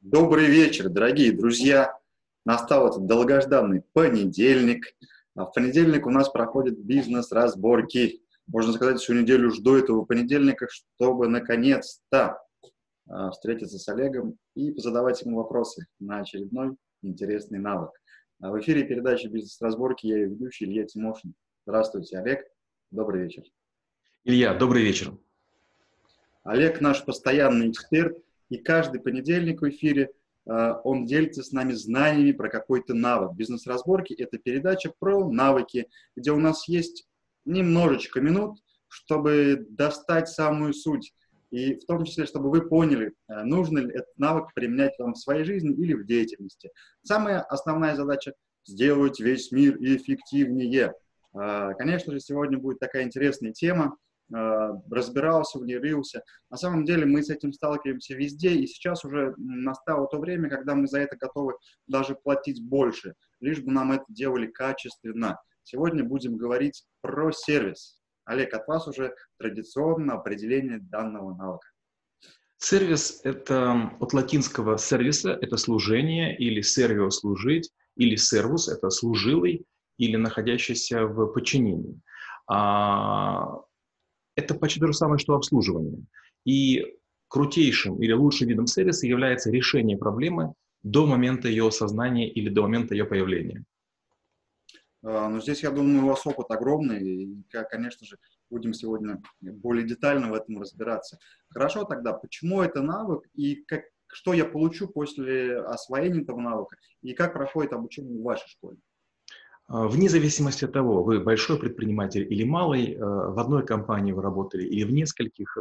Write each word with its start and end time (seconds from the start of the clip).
Добрый 0.00 0.46
вечер, 0.46 0.88
дорогие 0.88 1.30
друзья. 1.30 1.94
Настал 2.46 2.88
этот 2.88 3.04
долгожданный 3.04 3.82
понедельник. 3.92 4.86
А 5.34 5.44
в 5.44 5.52
понедельник 5.52 6.06
у 6.06 6.10
нас 6.10 6.30
проходят 6.30 6.78
бизнес-разборки. 6.78 8.22
Можно 8.46 8.72
сказать, 8.72 8.98
всю 8.98 9.12
неделю 9.12 9.50
жду 9.50 9.76
этого 9.76 10.06
понедельника, 10.06 10.68
чтобы 10.70 11.28
наконец-то 11.28 12.42
а, 13.10 13.30
встретиться 13.30 13.78
с 13.78 13.86
Олегом 13.88 14.38
и 14.54 14.72
задавать 14.80 15.20
ему 15.20 15.36
вопросы 15.36 15.86
на 15.98 16.20
очередной 16.20 16.76
интересный 17.02 17.58
навык. 17.58 17.90
А 18.40 18.50
в 18.50 18.58
эфире 18.58 18.84
передачи 18.84 19.26
«Бизнес-разборки» 19.26 20.06
я 20.06 20.16
ведущий 20.16 20.64
Илья 20.64 20.86
Тимошин. 20.86 21.34
Здравствуйте, 21.66 22.16
Олег. 22.16 22.46
Добрый 22.90 23.24
вечер. 23.24 23.42
Илья, 24.24 24.54
добрый 24.54 24.82
вечер. 24.82 25.12
Олег 26.42 26.80
наш 26.80 27.04
постоянный 27.04 27.70
эксперт, 27.70 28.16
и 28.50 28.58
каждый 28.58 29.00
понедельник 29.00 29.62
в 29.62 29.68
эфире 29.70 30.10
э, 30.44 30.74
он 30.84 31.06
делится 31.06 31.42
с 31.42 31.52
нами 31.52 31.72
знаниями 31.72 32.32
про 32.32 32.50
какой-то 32.50 32.92
навык. 32.92 33.32
Бизнес-разборки– 33.34 34.12
это 34.18 34.38
передача 34.38 34.92
про 34.98 35.30
навыки, 35.30 35.88
где 36.16 36.32
у 36.32 36.38
нас 36.38 36.68
есть 36.68 37.08
немножечко 37.44 38.20
минут, 38.20 38.58
чтобы 38.88 39.66
достать 39.70 40.28
самую 40.28 40.74
суть. 40.74 41.14
И 41.50 41.74
в 41.74 41.84
том 41.86 42.04
числе, 42.04 42.26
чтобы 42.26 42.50
вы 42.50 42.68
поняли, 42.68 43.14
э, 43.28 43.44
нужно 43.44 43.78
ли 43.78 43.90
этот 43.90 44.18
навык 44.18 44.52
применять 44.52 44.98
вам 44.98 45.14
в 45.14 45.18
своей 45.18 45.44
жизни 45.44 45.72
или 45.72 45.94
в 45.94 46.04
деятельности. 46.04 46.70
Самая 47.02 47.40
основная 47.40 47.94
задача– 47.94 48.34
сделать 48.66 49.20
весь 49.20 49.52
мир 49.52 49.76
эффективнее. 49.80 50.92
Э, 51.34 51.70
конечно 51.78 52.12
же, 52.12 52.18
сегодня 52.18 52.58
будет 52.58 52.80
такая 52.80 53.04
интересная 53.04 53.52
тема– 53.52 53.96
разбирался 54.30 55.58
в. 55.58 56.22
На 56.50 56.56
самом 56.56 56.84
деле 56.84 57.06
мы 57.06 57.22
с 57.22 57.30
этим 57.30 57.52
сталкиваемся 57.52 58.14
везде, 58.14 58.50
и 58.50 58.66
сейчас 58.66 59.04
уже 59.04 59.34
настало 59.36 60.06
то 60.06 60.18
время, 60.18 60.48
когда 60.48 60.74
мы 60.74 60.86
за 60.86 61.00
это 61.00 61.16
готовы 61.16 61.54
даже 61.86 62.14
платить 62.14 62.62
больше, 62.62 63.14
лишь 63.40 63.60
бы 63.60 63.72
нам 63.72 63.92
это 63.92 64.04
делали 64.08 64.46
качественно. 64.46 65.38
Сегодня 65.62 66.04
будем 66.04 66.36
говорить 66.36 66.84
про 67.00 67.32
сервис. 67.32 68.00
Олег, 68.24 68.54
от 68.54 68.66
вас 68.68 68.86
уже 68.86 69.14
традиционно 69.38 70.14
определение 70.14 70.78
данного 70.80 71.34
навыка. 71.34 71.66
Сервис— 72.58 73.20
это 73.24 73.90
от 74.00 74.12
латинского 74.12 74.76
сервиса, 74.76 75.32
это 75.40 75.56
служение, 75.56 76.36
или 76.36 76.60
сервио— 76.60 77.08
служить, 77.10 77.70
или 77.96 78.16
сервус— 78.16 78.68
это 78.68 78.90
служилый, 78.90 79.64
или 79.96 80.16
находящийся 80.16 81.06
в 81.06 81.26
подчинении. 81.32 82.00
А 82.46 83.60
это 84.36 84.54
почти 84.54 84.80
то 84.80 84.86
же 84.86 84.94
самое, 84.94 85.18
что 85.18 85.34
обслуживание. 85.34 86.04
И 86.44 86.84
крутейшим 87.28 88.02
или 88.02 88.12
лучшим 88.12 88.48
видом 88.48 88.66
сервиса 88.66 89.06
является 89.06 89.50
решение 89.50 89.96
проблемы 89.96 90.54
до 90.82 91.06
момента 91.06 91.48
ее 91.48 91.68
осознания 91.68 92.30
или 92.30 92.48
до 92.48 92.62
момента 92.62 92.94
ее 92.94 93.04
появления. 93.04 93.64
А, 95.02 95.28
ну, 95.28 95.40
здесь, 95.40 95.62
я 95.62 95.70
думаю, 95.70 96.04
у 96.04 96.08
вас 96.08 96.26
опыт 96.26 96.50
огромный, 96.50 97.02
и, 97.02 97.44
конечно 97.70 98.06
же, 98.06 98.18
будем 98.50 98.74
сегодня 98.74 99.22
более 99.40 99.86
детально 99.86 100.30
в 100.30 100.34
этом 100.34 100.60
разбираться. 100.60 101.18
Хорошо 101.48 101.84
тогда, 101.84 102.12
почему 102.12 102.60
это 102.60 102.82
навык, 102.82 103.26
и 103.34 103.56
как, 103.66 103.84
что 104.08 104.34
я 104.34 104.44
получу 104.44 104.88
после 104.88 105.58
освоения 105.58 106.22
этого 106.22 106.40
навыка, 106.40 106.76
и 107.02 107.14
как 107.14 107.32
проходит 107.32 107.72
обучение 107.72 108.18
в 108.18 108.22
вашей 108.22 108.48
школе? 108.48 108.78
А, 109.70 109.86
вне 109.86 110.08
зависимости 110.08 110.64
от 110.64 110.72
того, 110.72 111.04
вы 111.04 111.20
большой 111.20 111.58
предприниматель 111.58 112.26
или 112.28 112.42
малый, 112.42 112.94
э, 112.94 112.98
в 112.98 113.38
одной 113.38 113.64
компании 113.64 114.10
вы 114.10 114.20
работали 114.20 114.64
или 114.64 114.82
в 114.82 114.92
нескольких, 114.92 115.56
э, 115.56 115.60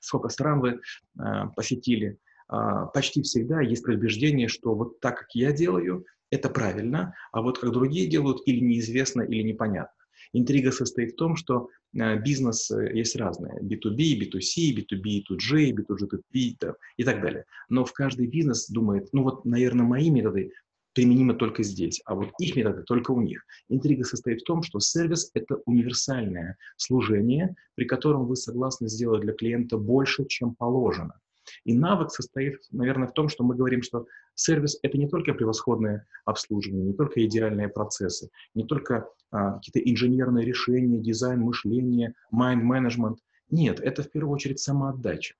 сколько 0.00 0.28
стран 0.28 0.60
вы 0.60 0.70
э, 0.70 1.22
посетили, 1.54 2.18
а, 2.48 2.86
почти 2.86 3.22
всегда 3.22 3.60
есть 3.60 3.84
предубеждение, 3.84 4.48
что 4.48 4.74
вот 4.74 4.98
так, 5.00 5.18
как 5.18 5.34
я 5.34 5.52
делаю, 5.52 6.04
это 6.30 6.48
правильно, 6.48 7.14
а 7.30 7.42
вот 7.42 7.58
как 7.58 7.70
другие 7.70 8.08
делают, 8.08 8.40
или 8.46 8.58
неизвестно, 8.58 9.22
или 9.22 9.42
непонятно. 9.42 9.94
Интрига 10.32 10.72
состоит 10.72 11.12
в 11.12 11.16
том, 11.16 11.36
что 11.36 11.68
бизнес 11.92 12.70
есть 12.70 13.16
разные. 13.16 13.60
B2B, 13.62 14.20
B2C, 14.20 14.76
B2B, 14.76 15.24
B2G, 15.24 15.72
B2G, 15.72 16.74
и 16.98 17.04
так 17.04 17.22
далее. 17.22 17.44
Но 17.70 17.86
в 17.86 17.92
каждый 17.94 18.26
бизнес 18.26 18.68
думает, 18.68 19.08
ну 19.12 19.22
вот, 19.22 19.46
наверное, 19.46 19.86
мои 19.86 20.10
методы 20.10 20.52
применимо 20.98 21.34
только 21.34 21.62
здесь, 21.62 22.02
а 22.06 22.16
вот 22.16 22.30
их 22.40 22.56
методы 22.56 22.82
только 22.82 23.12
у 23.12 23.20
них. 23.20 23.46
Интрига 23.68 24.02
состоит 24.02 24.40
в 24.40 24.44
том, 24.44 24.64
что 24.64 24.80
сервис— 24.80 25.30
это 25.34 25.58
универсальное 25.64 26.56
служение, 26.76 27.54
при 27.76 27.84
котором 27.84 28.26
вы 28.26 28.34
согласны 28.34 28.88
сделать 28.88 29.20
для 29.20 29.32
клиента 29.32 29.78
больше, 29.78 30.24
чем 30.24 30.56
положено. 30.56 31.20
И 31.62 31.72
навык 31.72 32.10
состоит, 32.10 32.56
наверное, 32.72 33.06
в 33.06 33.12
том, 33.12 33.28
что 33.28 33.44
мы 33.44 33.54
говорим, 33.54 33.80
что 33.82 34.06
сервис— 34.34 34.76
это 34.82 34.98
не 34.98 35.08
только 35.08 35.34
превосходное 35.34 36.04
обслуживание, 36.24 36.86
не 36.86 36.94
только 36.94 37.24
идеальные 37.24 37.68
процессы, 37.68 38.30
не 38.54 38.64
только 38.64 39.08
а, 39.30 39.52
какие-то 39.52 39.78
инженерные 39.78 40.44
решения, 40.44 40.98
дизайн 40.98 41.42
мышления, 41.42 42.14
mind-management. 42.34 43.18
Нет, 43.50 43.78
это 43.78 44.02
в 44.02 44.10
первую 44.10 44.34
очередь 44.34 44.58
самоотдача. 44.58 45.36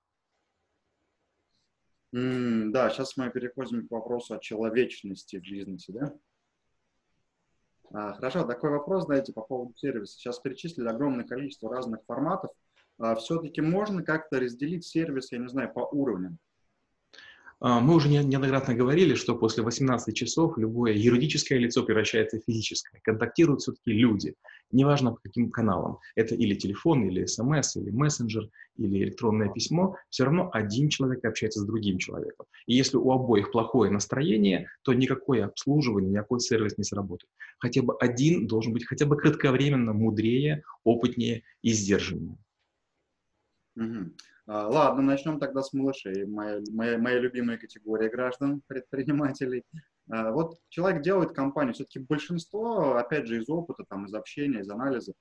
Mm, 2.15 2.71
да, 2.71 2.89
сейчас 2.91 3.17
мы 3.17 3.31
переходим 3.31 3.87
к 3.87 3.91
вопросу 3.91 4.35
о 4.35 4.39
человечности 4.39 5.37
в 5.37 5.43
бизнесе, 5.43 5.93
да? 5.93 6.15
А, 7.93 8.15
хорошо, 8.15 8.45
такой 8.45 8.71
вопрос, 8.71 9.05
знаете, 9.05 9.33
по 9.33 9.43
поводу 9.43 9.75
сервиса. 9.77 10.15
Сейчас 10.15 10.39
перечислили 10.39 10.89
огромное 10.89 11.25
количество 11.25 11.71
разных 11.71 12.01
форматов. 12.07 12.51
А, 12.99 13.15
все-таки 13.15 13.61
можно 13.61 14.03
как-то 14.03 14.41
разделить 14.41 14.87
сервис, 14.87 15.33
я 15.33 15.39
не 15.39 15.49
знаю, 15.49 15.73
по 15.73 15.81
уровням? 15.81 16.39
А, 17.61 17.81
мы 17.81 17.97
уже 17.97 18.09
неоднократно 18.09 18.75
говорили, 18.75 19.15
что 19.15 19.35
после 19.35 19.63
18 19.65 20.15
часов 20.17 20.57
любое 20.59 20.93
юридическое 20.93 21.59
лицо 21.59 21.83
превращается 21.83 22.39
в 22.39 22.45
физическое. 22.45 23.01
Контактируют 23.03 23.63
все-таки 23.63 23.93
люди, 23.93 24.35
неважно 24.71 25.13
по 25.13 25.21
каким 25.21 25.51
каналам. 25.51 25.99
Это 26.15 26.37
или 26.37 26.55
телефон, 26.55 27.09
или 27.09 27.27
смс, 27.27 27.77
или 27.77 27.91
мессенджер, 27.91 28.49
или 28.77 29.03
электронное 29.03 29.49
письмо. 29.49 29.97
Все 30.09 30.25
равно 30.25 30.51
один 30.53 30.89
человек 30.89 31.25
общается 31.25 31.61
с 31.61 31.65
другим 31.67 31.99
человеком. 31.99 32.47
И 32.67 32.77
если 32.77 32.97
у 32.97 33.11
обоих 33.11 33.51
плохое 33.51 33.91
настроение, 33.91 34.69
то 34.83 34.93
никакое 34.93 35.45
обслуживание, 35.45 36.11
никакой 36.11 36.39
сервис 36.41 36.79
не 36.79 36.85
сработает. 36.85 37.31
Хотя 37.59 37.83
бы 37.83 37.97
один 37.99 38.47
должен 38.47 38.73
быть 38.73 38.87
хотя 38.87 39.05
бы 39.05 39.17
кратковременно 39.17 39.93
мудрее, 39.93 40.63
опытнее 40.85 41.43
и 41.63 41.73
сдержаннее. 41.73 42.39
Угу. 43.75 44.13
А, 44.51 44.67
ладно, 44.67 45.03
начнем 45.03 45.39
тогда 45.39 45.63
с 45.63 45.75
малышей. 45.75 46.25
Моя, 46.25 47.19
любимая 47.19 47.59
категория 47.59 48.09
граждан, 48.09 48.63
предпринимателей. 48.67 49.63
А, 50.11 50.33
вот 50.33 50.57
человек 50.71 51.03
делает 51.03 51.33
компанию, 51.33 51.75
все-таки 51.75 51.99
большинство, 51.99 52.97
опять 52.97 53.27
же, 53.27 53.37
из 53.37 53.51
опыта, 53.51 53.85
там, 53.87 54.07
из 54.07 54.15
общения, 54.15 54.61
из 54.61 54.71
анализа, 54.71 55.13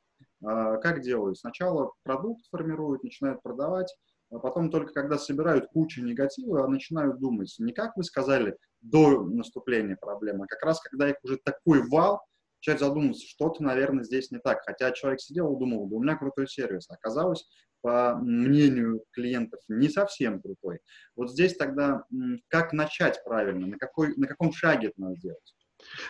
а, 0.42 0.78
как 0.78 1.02
делают? 1.02 1.38
Сначала 1.38 1.92
продукт 2.04 2.46
формируют, 2.50 3.04
начинают 3.04 3.44
продавать, 3.44 3.94
а 4.32 4.40
потом 4.40 4.72
только 4.72 4.94
когда 4.94 5.18
собирают 5.18 5.68
кучу 5.68 6.02
негатива, 6.02 6.66
начинают 6.66 7.20
думать, 7.20 7.54
не 7.60 7.74
как 7.74 7.98
вы 7.98 8.06
сказали, 8.06 8.56
до 8.80 9.26
наступления 9.26 9.98
проблемы, 10.00 10.46
а 10.46 10.48
как 10.48 10.64
раз 10.64 10.80
когда 10.80 11.10
их 11.10 11.18
уже 11.24 11.38
такой 11.44 11.86
вал, 11.90 12.22
начать 12.60 12.80
задумываться, 12.80 13.28
что-то, 13.28 13.64
наверное, 13.64 14.04
здесь 14.04 14.32
не 14.32 14.40
так. 14.40 14.62
Хотя 14.66 14.92
человек 14.92 15.22
сидел 15.22 15.54
и 15.54 15.60
думал, 15.60 15.88
да 15.88 15.96
у 15.96 16.04
меня 16.04 16.16
крутой 16.16 16.48
сервис. 16.48 16.90
Оказалось, 16.90 17.46
по 17.82 18.16
мнению 18.16 19.02
клиентов, 19.12 19.60
не 19.68 19.90
совсем 19.90 20.42
крутой. 20.42 20.80
Вот 21.16 21.32
здесь 21.32 21.56
тогда 21.56 22.04
как 22.48 22.74
начать 22.74 23.24
правильно, 23.24 23.68
на, 23.68 23.78
какой, 23.78 24.16
на 24.16 24.28
каком 24.28 24.52
шаге 24.52 24.88
это 24.88 25.02
надо 25.02 25.16
сделать? 25.16 25.54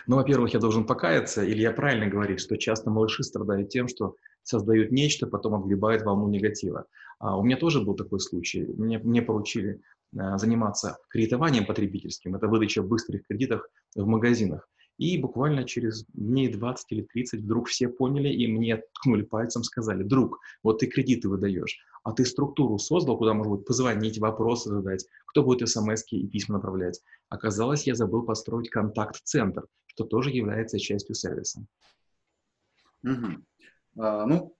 Ну, 0.06 0.16
во-первых, 0.16 0.54
я 0.54 0.60
должен 0.60 0.86
покаяться, 0.86 1.44
или 1.44 1.60
я 1.60 1.72
правильно 1.72 2.06
говорю, 2.06 2.38
что 2.38 2.56
часто 2.56 2.90
малыши 2.90 3.22
страдают 3.22 3.68
тем, 3.68 3.88
что 3.88 4.14
создают 4.42 4.90
нечто, 4.90 5.26
потом 5.26 5.54
отгребают 5.54 6.02
волну 6.02 6.28
негатива. 6.28 6.86
А 7.18 7.36
у 7.36 7.44
меня 7.44 7.56
тоже 7.56 7.82
был 7.82 7.94
такой 7.94 8.20
случай. 8.20 8.64
Мне, 8.64 8.98
мне 8.98 9.20
поручили 9.20 9.82
а, 10.16 10.38
заниматься 10.38 10.98
кредитованием 11.10 11.66
потребительским, 11.66 12.34
это 12.34 12.48
выдача 12.48 12.82
быстрых 12.82 13.26
кредитов 13.26 13.62
в 13.94 14.06
магазинах. 14.06 14.68
И 14.98 15.16
буквально 15.16 15.64
через 15.64 16.04
дней 16.12 16.52
20 16.52 16.92
или 16.92 17.02
30 17.02 17.40
вдруг 17.40 17.68
все 17.68 17.88
поняли 17.88 18.28
и 18.28 18.48
мне 18.48 18.82
ткнули 18.94 19.22
пальцем, 19.22 19.62
сказали, 19.62 20.02
друг, 20.02 20.40
вот 20.64 20.80
ты 20.80 20.86
кредиты 20.88 21.28
выдаешь, 21.28 21.78
а 22.02 22.12
ты 22.12 22.24
структуру 22.24 22.78
создал, 22.78 23.16
куда 23.16 23.32
можно 23.32 23.54
будет 23.54 23.66
позвонить, 23.66 24.18
вопросы 24.18 24.70
задать, 24.70 25.06
кто 25.26 25.44
будет 25.44 25.68
смс 25.68 26.02
и 26.10 26.26
письма 26.26 26.56
направлять. 26.56 27.00
Оказалось, 27.28 27.86
я 27.86 27.94
забыл 27.94 28.22
построить 28.22 28.70
контакт-центр, 28.70 29.66
что 29.86 30.04
тоже 30.04 30.30
является 30.30 30.80
частью 30.80 31.14
сервиса. 31.14 31.64
Угу. 33.04 33.44
А, 33.98 34.26
ну, 34.26 34.56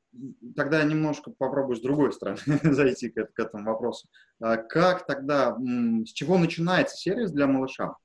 тогда 0.54 0.84
немножко 0.84 1.32
попробую 1.32 1.76
с 1.76 1.80
другой 1.80 2.12
стороны 2.12 2.38
зайти 2.62 3.08
к, 3.08 3.32
к 3.32 3.38
этому 3.40 3.64
вопросу. 3.64 4.08
А 4.40 4.56
как 4.56 5.04
тогда, 5.06 5.56
с 5.56 6.10
чего 6.12 6.38
начинается 6.38 6.96
сервис 6.96 7.32
для 7.32 7.48
малыша? 7.48 7.96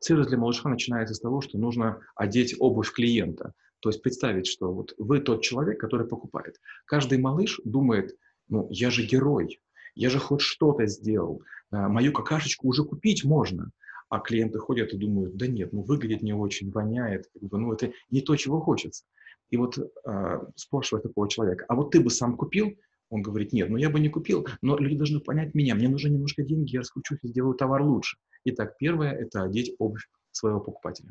Сервис 0.00 0.28
для 0.28 0.38
малыша 0.38 0.68
начинается 0.68 1.14
с 1.14 1.20
того, 1.20 1.40
что 1.40 1.58
нужно 1.58 2.00
одеть 2.14 2.54
обувь 2.58 2.92
клиента. 2.92 3.52
То 3.80 3.90
есть 3.90 4.02
представить, 4.02 4.46
что 4.46 4.72
вот 4.72 4.94
вы 4.98 5.20
тот 5.20 5.42
человек, 5.42 5.80
который 5.80 6.06
покупает. 6.06 6.56
Каждый 6.84 7.18
малыш 7.18 7.60
думает, 7.64 8.16
ну, 8.48 8.66
я 8.70 8.90
же 8.90 9.04
герой. 9.04 9.60
Я 9.94 10.10
же 10.10 10.18
хоть 10.18 10.40
что-то 10.40 10.86
сделал. 10.86 11.42
А, 11.70 11.88
мою 11.88 12.12
какашечку 12.12 12.68
уже 12.68 12.84
купить 12.84 13.24
можно. 13.24 13.70
А 14.08 14.20
клиенты 14.20 14.58
ходят 14.58 14.92
и 14.94 14.96
думают, 14.96 15.36
да 15.36 15.46
нет, 15.46 15.72
ну 15.74 15.82
выглядит 15.82 16.22
не 16.22 16.32
очень, 16.32 16.70
воняет, 16.70 17.26
ну 17.42 17.72
это 17.74 17.92
не 18.10 18.22
то, 18.22 18.36
чего 18.36 18.58
хочется. 18.58 19.04
И 19.50 19.58
вот 19.58 19.78
э, 19.78 20.40
спрашивает 20.56 21.02
такого 21.02 21.28
человека, 21.28 21.66
а 21.68 21.74
вот 21.74 21.90
ты 21.90 22.00
бы 22.00 22.08
сам 22.08 22.36
купил? 22.36 22.74
Он 23.10 23.22
говорит, 23.22 23.52
нет, 23.52 23.70
ну 23.70 23.76
я 23.76 23.90
бы 23.90 24.00
не 24.00 24.08
купил, 24.08 24.46
но 24.60 24.76
люди 24.76 24.96
должны 24.96 25.20
понять 25.20 25.54
меня, 25.54 25.74
мне 25.74 25.88
нужно 25.88 26.08
немножко 26.08 26.42
деньги, 26.42 26.72
я 26.72 26.80
раскручусь 26.80 27.18
и 27.22 27.28
сделаю 27.28 27.54
товар 27.54 27.82
лучше. 27.82 28.18
Итак, 28.44 28.76
первое– 28.78 29.12
это 29.12 29.42
одеть 29.42 29.74
обувь 29.78 30.08
своего 30.30 30.60
покупателя. 30.60 31.10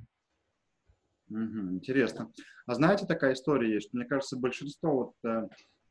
Угу, 1.29 1.73
интересно. 1.73 2.31
А 2.65 2.75
знаете, 2.75 3.05
такая 3.05 3.33
история 3.33 3.73
есть, 3.73 3.93
мне 3.93 4.05
кажется, 4.05 4.37
большинство 4.37 4.95
вот, 4.95 5.29
э, 5.29 5.47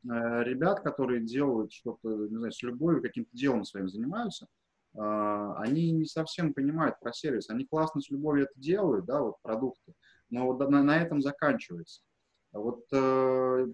э, 0.09 0.43
ребят, 0.43 0.81
которые 0.81 1.21
делают 1.21 1.71
что-то, 1.71 2.09
не 2.09 2.37
знаю, 2.37 2.51
с 2.51 2.63
любовью, 2.63 3.01
каким-то 3.01 3.29
делом 3.33 3.63
своим 3.63 3.87
занимаются, 3.87 4.47
э, 4.95 5.53
они 5.57 5.91
не 5.91 6.05
совсем 6.05 6.53
понимают 6.53 6.99
про 6.99 7.13
сервис. 7.13 7.49
Они 7.49 7.65
классно 7.65 8.01
с 8.01 8.09
любовью 8.09 8.45
это 8.45 8.59
делают, 8.59 9.05
да, 9.05 9.21
вот 9.21 9.35
продукты, 9.43 9.93
но 10.29 10.45
вот 10.45 10.59
на, 10.69 10.81
на 10.81 10.97
этом 10.97 11.21
заканчивается. 11.21 12.01
Вот 12.51 12.85
э, 12.91 13.67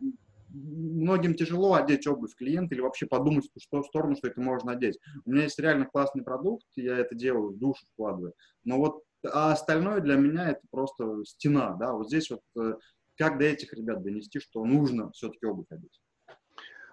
многим 0.54 1.34
тяжело 1.34 1.74
одеть 1.74 2.08
обувь 2.08 2.36
клиента 2.36 2.76
или 2.76 2.82
вообще 2.82 3.06
подумать 3.06 3.46
в 3.46 3.70
ту 3.70 3.84
сторону, 3.84 4.16
что 4.16 4.28
это 4.28 4.40
можно 4.40 4.72
одеть. 4.72 5.00
У 5.26 5.32
меня 5.32 5.44
есть 5.44 5.60
реально 5.60 5.86
классный 5.86 6.24
продукт, 6.24 6.66
я 6.76 6.98
это 6.98 7.16
делаю, 7.16 7.52
душу 7.52 7.86
вкладываю. 7.94 8.34
Но 8.64 8.78
вот 8.78 9.04
а 9.26 9.54
остальное 9.54 10.02
для 10.02 10.16
меня 10.16 10.50
это 10.50 10.62
просто 10.70 11.24
стена, 11.26 11.76
да, 11.80 11.94
вот 11.94 12.08
здесь 12.08 12.30
вот 12.30 12.42
э, 12.60 12.76
как 13.18 13.40
до 13.40 13.46
этих 13.46 13.74
ребят 13.74 14.04
донести, 14.04 14.40
что 14.40 14.66
нужно 14.66 15.12
все-таки 15.12 15.46
обувь 15.46 15.68
одеть? 15.70 16.02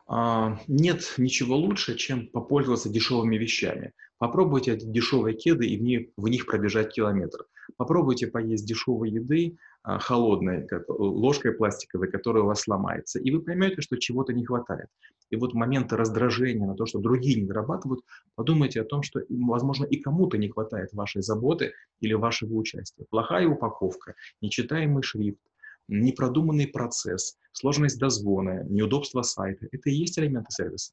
А, 0.06 0.58
нет 0.68 1.14
ничего 1.18 1.56
лучше, 1.56 1.96
чем 1.96 2.28
попользоваться 2.28 2.88
дешевыми 2.88 3.36
вещами. 3.36 3.92
Попробуйте 4.18 4.74
эти 4.74 4.84
дешевые 4.84 5.36
кеды 5.36 5.66
и 5.66 5.78
в 5.78 5.82
них, 5.82 6.08
в 6.16 6.28
них 6.28 6.46
пробежать 6.46 6.92
километр. 6.92 7.46
Попробуйте 7.76 8.26
поесть 8.26 8.66
дешевой 8.66 9.10
еды, 9.10 9.56
холодной, 9.82 10.66
как, 10.66 10.88
ложкой 10.88 11.52
пластиковой, 11.52 12.10
которая 12.10 12.42
у 12.42 12.46
вас 12.46 12.62
сломается, 12.62 13.18
и 13.18 13.30
вы 13.30 13.40
поймете, 13.40 13.80
что 13.80 13.96
чего-то 13.96 14.32
не 14.32 14.44
хватает. 14.44 14.88
И 15.30 15.36
вот 15.36 15.54
моменты 15.54 15.96
раздражения 15.96 16.66
на 16.66 16.74
то, 16.74 16.86
что 16.86 16.98
другие 16.98 17.40
не 17.40 17.46
дорабатывают, 17.46 18.04
подумайте 18.34 18.80
о 18.80 18.84
том, 18.84 19.02
что, 19.02 19.20
возможно, 19.28 19.84
и 19.84 19.96
кому-то 19.96 20.36
не 20.38 20.48
хватает 20.48 20.92
вашей 20.92 21.22
заботы 21.22 21.72
или 22.00 22.14
вашего 22.14 22.54
участия. 22.54 23.04
Плохая 23.10 23.46
упаковка, 23.46 24.14
нечитаемый 24.40 25.02
шрифт, 25.02 25.40
непродуманный 25.88 26.66
процесс, 26.66 27.36
сложность 27.52 27.98
дозвона, 27.98 28.64
неудобство 28.68 29.22
сайта– 29.22 29.66
это 29.72 29.90
и 29.90 29.94
есть 29.94 30.18
элементы 30.18 30.50
сервиса. 30.50 30.92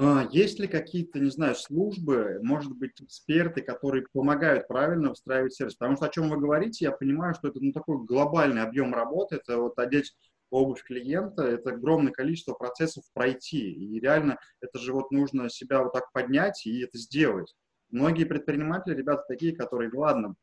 А, 0.00 0.28
есть 0.30 0.60
ли 0.60 0.68
какие-то, 0.68 1.18
не 1.18 1.30
знаю, 1.30 1.56
службы, 1.56 2.38
может 2.40 2.72
быть, 2.76 3.00
эксперты, 3.00 3.62
которые 3.62 4.06
помогают 4.12 4.68
правильно 4.68 5.08
выстраивать 5.08 5.54
сервис? 5.54 5.74
Потому 5.74 5.96
что 5.96 6.06
о 6.06 6.10
чем 6.10 6.30
вы 6.30 6.38
говорите, 6.38 6.84
я 6.84 6.92
понимаю, 6.92 7.34
что 7.34 7.48
это 7.48 7.58
ну, 7.60 7.72
такой 7.72 8.04
глобальный 8.04 8.62
объем 8.62 8.94
работы, 8.94 9.36
это 9.36 9.58
вот 9.58 9.76
одеть 9.78 10.14
обувь 10.50 10.84
клиента, 10.84 11.42
это 11.42 11.70
огромное 11.70 12.12
количество 12.12 12.54
процессов 12.54 13.02
пройти. 13.12 13.72
И 13.72 13.98
реально 13.98 14.38
это 14.60 14.78
же 14.78 14.92
вот 14.92 15.10
нужно 15.10 15.50
себя 15.50 15.82
вот 15.82 15.92
так 15.92 16.12
поднять 16.12 16.64
и 16.64 16.84
это 16.84 16.96
сделать. 16.96 17.52
Многие 17.90 18.24
предприниматели, 18.24 18.94
ребята 18.94 19.24
такие, 19.26 19.56
которые, 19.56 19.90
ладно, 19.92 20.36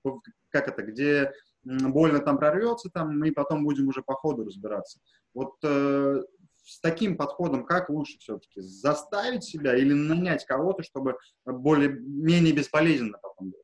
как 0.50 0.68
это, 0.68 0.81
где 0.81 1.31
больно 1.63 2.19
там 2.19 2.38
прорвется, 2.38 2.90
там 2.90 3.18
мы 3.18 3.31
потом 3.31 3.63
будем 3.63 3.88
уже 3.88 4.04
по 4.04 4.16
ходу 4.16 4.44
разбираться. 4.44 5.00
Вот 5.34 5.56
э, 5.63 6.24
с 6.66 6.80
таким 6.80 7.16
подходом 7.16 7.66
как 7.66 7.90
лучше 7.90 8.18
все-таки? 8.20 8.62
Заставить 8.62 9.44
себя 9.44 9.76
или 9.76 9.94
нанять 9.94 10.46
кого-то, 10.46 10.84
чтобы 10.84 11.18
более-менее 11.46 12.54
бесполезно 12.54 13.18
потом 13.22 13.52
было? 13.52 13.62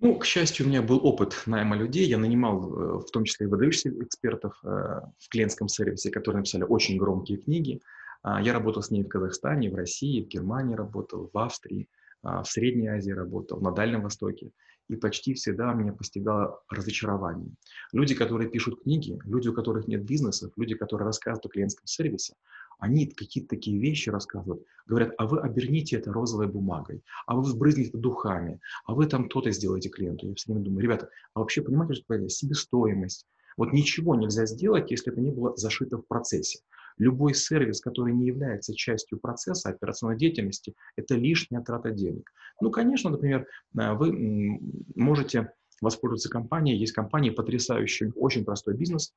Ну, 0.00 0.18
к 0.18 0.24
счастью, 0.24 0.66
у 0.66 0.68
меня 0.68 0.82
был 0.82 0.98
опыт 1.06 1.42
найма 1.46 1.76
людей. 1.76 2.06
Я 2.06 2.18
нанимал 2.18 2.58
э, 2.58 2.98
в 2.98 3.10
том 3.12 3.24
числе 3.24 3.46
и 3.46 3.48
выдающихся 3.48 3.90
экспертов 4.02 4.58
э, 4.64 4.66
в 4.66 5.28
клиентском 5.28 5.68
сервисе, 5.68 6.10
которые 6.10 6.38
написали 6.38 6.64
очень 6.64 6.98
громкие 6.98 7.38
книги. 7.38 7.80
А, 8.22 8.40
я 8.40 8.52
работал 8.52 8.82
с 8.82 8.90
ними 8.90 9.04
в 9.04 9.08
Казахстане, 9.08 9.70
в 9.70 9.74
России, 9.74 10.22
в 10.22 10.28
Германии 10.28 10.74
работал, 10.74 11.30
в 11.32 11.38
Австрии, 11.38 11.88
а, 12.22 12.42
в 12.42 12.48
Средней 12.48 12.88
Азии 12.88 13.10
работал, 13.10 13.60
на 13.60 13.72
Дальнем 13.72 14.02
Востоке 14.02 14.52
и 14.88 14.96
почти 14.96 15.34
всегда 15.34 15.72
меня 15.72 15.92
постигало 15.92 16.60
разочарование. 16.68 17.54
Люди, 17.92 18.14
которые 18.14 18.50
пишут 18.50 18.82
книги, 18.82 19.18
люди, 19.24 19.48
у 19.48 19.54
которых 19.54 19.88
нет 19.88 20.04
бизнесов, 20.04 20.52
люди, 20.56 20.74
которые 20.74 21.06
рассказывают 21.06 21.46
о 21.46 21.48
клиентском 21.48 21.86
сервисе, 21.86 22.34
они 22.78 23.06
какие-то 23.06 23.50
такие 23.50 23.78
вещи 23.78 24.10
рассказывают. 24.10 24.64
Говорят, 24.86 25.14
а 25.16 25.26
вы 25.26 25.40
оберните 25.40 25.96
это 25.96 26.12
розовой 26.12 26.48
бумагой, 26.48 27.02
а 27.26 27.36
вы 27.36 27.42
взбрызните 27.42 27.90
это 27.90 27.98
духами, 27.98 28.60
а 28.84 28.94
вы 28.94 29.06
там 29.06 29.28
то-то 29.28 29.52
сделаете 29.52 29.88
клиенту. 29.88 30.26
Я 30.26 30.34
все 30.34 30.52
время 30.52 30.64
думаю, 30.64 30.82
ребята, 30.82 31.08
а 31.34 31.40
вообще 31.40 31.62
понимаете, 31.62 31.94
что 31.94 32.04
такое 32.08 32.28
себестоимость? 32.28 33.26
Вот 33.56 33.72
ничего 33.72 34.14
нельзя 34.14 34.46
сделать, 34.46 34.90
если 34.90 35.12
это 35.12 35.20
не 35.20 35.30
было 35.30 35.56
зашито 35.56 35.98
в 35.98 36.06
процессе. 36.06 36.60
Любой 36.98 37.34
сервис, 37.34 37.80
который 37.80 38.12
не 38.12 38.26
является 38.26 38.74
частью 38.74 39.18
процесса 39.18 39.70
операционной 39.70 40.16
деятельности, 40.16 40.74
это 40.96 41.14
лишняя 41.14 41.62
трата 41.62 41.90
денег. 41.90 42.30
Ну, 42.60 42.70
конечно, 42.70 43.10
например, 43.10 43.46
э, 43.78 43.92
вы 43.94 44.60
можете 44.94 45.52
воспользоваться 45.80 46.28
компанией. 46.28 46.78
Есть 46.78 46.92
компании 46.92 47.30
потрясающие, 47.30 48.12
очень 48.12 48.44
простой 48.44 48.76
бизнес. 48.76 49.14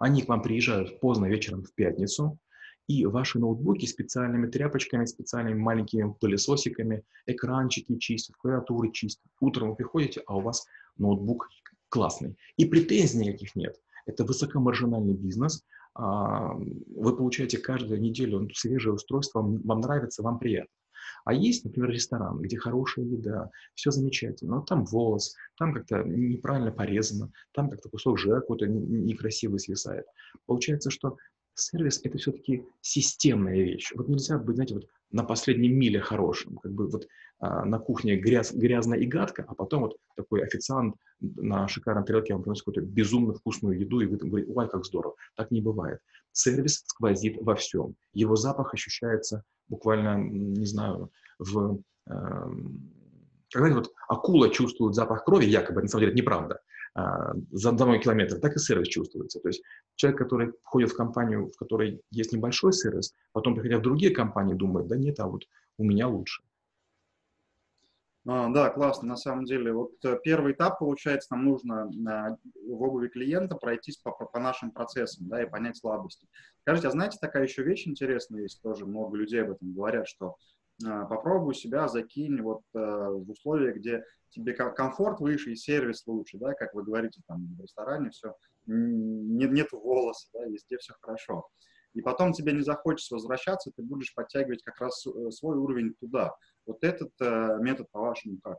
Они 0.00 0.22
к 0.22 0.28
вам 0.28 0.42
приезжают 0.42 1.00
поздно 1.00 1.26
вечером 1.26 1.64
в 1.64 1.74
пятницу, 1.74 2.38
и 2.88 3.04
ваши 3.04 3.38
ноутбуки 3.38 3.84
специальными 3.84 4.50
тряпочками, 4.50 5.04
специальными 5.04 5.58
маленькими 5.58 6.14
пылесосиками, 6.18 7.04
экранчики 7.26 7.98
чистят, 7.98 8.36
клавиатуры 8.36 8.90
чистят. 8.92 9.30
Утром 9.40 9.70
вы 9.70 9.76
приходите, 9.76 10.22
а 10.26 10.36
у 10.36 10.40
вас 10.40 10.66
ноутбук 10.96 11.48
классный. 11.90 12.36
И 12.56 12.64
претензий 12.64 13.18
никаких 13.18 13.54
нет. 13.54 13.76
Это 14.06 14.24
высокомаржинальный 14.24 15.14
бизнес, 15.14 15.64
вы 15.98 17.16
получаете 17.16 17.58
каждую 17.58 18.00
неделю 18.00 18.48
свежее 18.54 18.94
устройство, 18.94 19.40
вам 19.42 19.80
нравится, 19.80 20.22
вам 20.22 20.38
приятно. 20.38 20.72
А 21.24 21.34
есть, 21.34 21.64
например, 21.64 21.90
ресторан, 21.90 22.40
где 22.40 22.56
хорошая 22.56 23.04
еда, 23.04 23.50
все 23.74 23.90
замечательно, 23.90 24.56
но 24.56 24.62
там 24.62 24.84
волос, 24.84 25.34
там 25.58 25.74
как-то 25.74 26.02
неправильно 26.04 26.70
порезано, 26.70 27.32
там 27.52 27.68
как-то 27.68 27.88
кусок 27.88 28.18
жира 28.18 28.40
какой-то 28.40 28.66
некрасивый 28.66 29.58
свисает. 29.58 30.06
Получается, 30.46 30.90
что 30.90 31.16
сервис– 31.58 32.00
это 32.04 32.18
все-таки 32.18 32.64
системная 32.80 33.56
вещь. 33.56 33.92
Вот 33.94 34.08
нельзя 34.08 34.38
быть, 34.38 34.56
знаете, 34.56 34.74
вот 34.74 34.88
на 35.10 35.24
последней 35.24 35.68
миле 35.68 36.00
хорошим. 36.00 36.58
Как 36.58 36.72
бы 36.72 36.88
вот 36.88 37.06
а, 37.40 37.64
на 37.64 37.78
кухне 37.78 38.16
гряз, 38.16 38.52
грязно 38.52 38.94
и 38.94 39.06
гадко, 39.06 39.44
а 39.46 39.54
потом 39.54 39.82
вот 39.82 39.96
такой 40.16 40.42
официант 40.42 40.96
на 41.20 41.68
шикарной 41.68 42.04
тарелке 42.04 42.34
вам 42.34 42.42
приносит 42.42 42.64
какую-то 42.64 42.82
безумно 42.82 43.34
вкусную 43.34 43.78
еду, 43.78 44.00
и 44.00 44.06
вы 44.06 44.16
говорите, 44.16 44.52
ой, 44.52 44.68
как 44.68 44.84
здорово. 44.84 45.14
Так 45.36 45.50
не 45.50 45.60
бывает. 45.60 46.00
Сервис 46.32 46.82
сквозит 46.86 47.38
во 47.40 47.54
всем. 47.54 47.94
Его 48.12 48.36
запах 48.36 48.74
ощущается 48.74 49.44
буквально, 49.68 50.16
не 50.18 50.66
знаю, 50.66 51.10
в... 51.38 51.80
Э, 52.08 52.46
когда 53.50 53.76
вот 53.76 53.92
акула 54.08 54.50
чувствует 54.50 54.94
запах 54.94 55.24
крови, 55.24 55.46
якобы, 55.46 55.82
на 55.82 55.88
самом 55.88 56.00
деле, 56.00 56.12
это 56.12 56.20
неправда, 56.20 56.60
за, 57.50 57.76
за 57.76 57.86
мой 57.86 58.00
километр, 58.00 58.40
так 58.40 58.56
и 58.56 58.58
сервис 58.58 58.88
чувствуется. 58.88 59.40
То 59.40 59.48
есть 59.48 59.62
человек, 59.96 60.18
который 60.18 60.52
входит 60.62 60.90
в 60.90 60.96
компанию, 60.96 61.50
в 61.50 61.56
которой 61.56 62.00
есть 62.10 62.32
небольшой 62.32 62.72
сервис, 62.72 63.14
потом, 63.32 63.54
приходя 63.54 63.78
в 63.78 63.82
другие 63.82 64.14
компании, 64.14 64.54
думает, 64.54 64.88
да 64.88 64.96
нет, 64.96 65.20
а 65.20 65.26
вот 65.26 65.44
у 65.78 65.84
меня 65.84 66.08
лучше. 66.08 66.42
А, 68.30 68.50
да, 68.50 68.68
классно, 68.68 69.08
на 69.08 69.16
самом 69.16 69.46
деле. 69.46 69.72
Вот 69.72 70.04
э, 70.04 70.18
первый 70.22 70.52
этап, 70.52 70.80
получается, 70.80 71.28
нам 71.30 71.46
нужно 71.46 71.90
а, 72.06 72.36
в 72.68 72.82
обуви 72.82 73.08
клиента 73.08 73.54
пройтись 73.56 73.96
по, 73.96 74.10
по 74.10 74.38
нашим 74.38 74.70
процессам, 74.70 75.28
да, 75.28 75.42
и 75.42 75.48
понять 75.48 75.78
слабости. 75.78 76.26
Скажите, 76.60 76.88
а 76.88 76.90
знаете, 76.90 77.16
такая 77.20 77.44
еще 77.44 77.62
вещь 77.62 77.86
интересная 77.86 78.42
есть, 78.42 78.60
тоже 78.60 78.84
много 78.84 79.16
людей 79.16 79.42
об 79.42 79.52
этом 79.52 79.72
говорят, 79.72 80.06
что 80.06 80.26
а, 80.26 80.34
попробуй 80.80 81.54
себя 81.54 81.88
закинь 81.88 82.40
вот 82.40 82.62
э, 82.74 82.78
в 82.78 83.30
условия, 83.30 83.72
где 83.72 84.04
тебе 84.30 84.52
комфорт 84.52 85.20
выше 85.20 85.52
и 85.52 85.56
сервис 85.56 86.06
лучше, 86.06 86.38
да, 86.38 86.54
как 86.54 86.74
вы 86.74 86.84
говорите 86.84 87.20
там 87.26 87.46
в 87.56 87.62
ресторане, 87.62 88.10
все, 88.10 88.34
нет, 88.66 89.52
нет 89.52 89.72
волоса, 89.72 90.28
да, 90.34 90.44
везде 90.44 90.78
все 90.78 90.94
хорошо. 91.00 91.48
И 91.94 92.02
потом 92.02 92.32
тебе 92.32 92.52
не 92.52 92.62
захочется 92.62 93.14
возвращаться, 93.14 93.72
ты 93.74 93.82
будешь 93.82 94.14
подтягивать 94.14 94.62
как 94.62 94.80
раз 94.80 95.04
э, 95.06 95.30
свой 95.30 95.56
уровень 95.56 95.94
туда. 95.98 96.32
Вот 96.66 96.78
этот 96.82 97.10
э, 97.20 97.58
метод, 97.60 97.90
по-вашему, 97.90 98.38
как? 98.42 98.58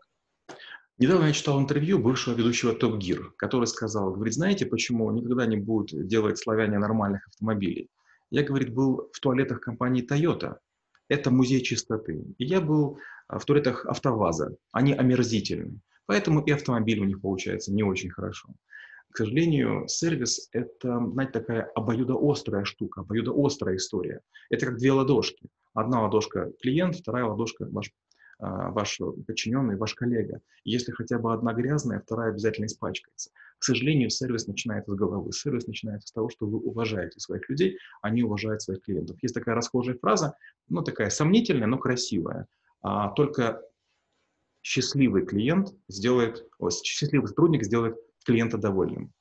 Недавно 0.97 1.27
я 1.27 1.31
читал 1.31 1.61
интервью 1.61 1.99
бывшего 1.99 2.33
ведущего 2.33 2.73
Топ 2.73 2.97
Гир, 2.97 3.31
который 3.37 3.67
сказал, 3.67 4.11
говорит, 4.11 4.33
знаете, 4.33 4.65
почему 4.65 5.09
никогда 5.11 5.45
не 5.45 5.55
будут 5.55 6.07
делать 6.07 6.37
славяне 6.37 6.77
нормальных 6.77 7.25
автомобилей? 7.29 7.89
Я, 8.31 8.43
говорит, 8.43 8.73
был 8.73 9.09
в 9.13 9.19
туалетах 9.21 9.61
компании 9.61 10.05
Toyota, 10.05 10.57
это 11.09 11.31
музей 11.31 11.61
чистоты. 11.61 12.23
И 12.37 12.45
я 12.45 12.61
был 12.61 12.99
а, 13.27 13.39
в 13.39 13.45
туалетах 13.45 13.85
АвтоВАЗа. 13.85 14.55
Они 14.71 14.93
омерзительны. 14.93 15.81
Поэтому 16.05 16.41
и 16.41 16.51
автомобиль 16.51 16.99
у 16.99 17.05
них 17.05 17.21
получается 17.21 17.73
не 17.73 17.83
очень 17.83 18.09
хорошо. 18.09 18.49
К 19.11 19.17
сожалению, 19.17 19.87
сервис– 19.87 20.49
это, 20.51 20.99
знаете, 21.11 21.33
такая 21.33 21.63
обоюдоострая 21.75 22.63
штука, 22.63 23.01
обоюдоострая 23.01 23.75
история. 23.75 24.21
Это 24.49 24.67
как 24.67 24.77
две 24.77 24.91
ладошки. 24.91 25.49
Одна 25.73 26.03
ладошка 26.03 26.51
клиент, 26.61 26.95
вторая 26.95 27.25
ладошка 27.25 27.67
ваш 27.71 27.91
ваш 28.39 28.99
подчиненный, 29.27 29.75
ваш 29.75 29.95
коллега. 29.95 30.41
если 30.63 30.91
хотя 30.91 31.19
бы 31.19 31.33
одна 31.33 31.53
грязная, 31.53 31.99
вторая 31.99 32.31
обязательно 32.31 32.65
испачкается. 32.65 33.31
К 33.59 33.63
сожалению, 33.65 34.09
сервис 34.09 34.47
начинается 34.47 34.93
с 34.93 34.95
головы. 34.95 35.33
Сервис 35.33 35.67
начинается 35.67 36.07
с 36.07 36.11
того, 36.13 36.29
что 36.29 36.47
вы 36.47 36.59
уважаете 36.59 37.19
своих 37.19 37.49
людей, 37.49 37.77
они 38.01 38.23
уважают 38.23 38.61
своих 38.61 38.81
клиентов. 38.81 39.17
Есть 39.21 39.35
такая 39.35 39.55
расхожая 39.55 39.97
фраза, 39.97 40.35
ну 40.69 40.81
такая 40.81 41.09
сомнительная, 41.09 41.67
но 41.67 41.77
красивая. 41.77 42.47
А, 42.81 43.09
только 43.09 43.61
счастливый 44.61 45.25
клиент 45.25 45.73
сделает, 45.89 46.47
о, 46.57 46.69
счастливый 46.69 47.27
сотрудник 47.27 47.63
сделает 47.65 47.97
клиента 48.23 48.57
довольным. 48.57 49.11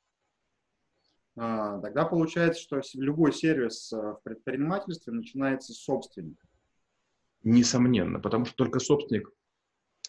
А, 1.37 1.81
тогда 1.81 2.05
получается, 2.05 2.63
что 2.63 2.81
любой 2.95 3.33
сервис 3.33 3.93
э, 3.93 3.97
в 3.97 4.21
предпринимательстве 4.25 5.13
начинается 5.13 5.73
с 5.73 5.79
собственника. 5.79 6.48
Несомненно, 7.43 8.21
потому 8.21 8.45
что 8.45 8.57
только 8.57 8.81
собственник 8.81 9.31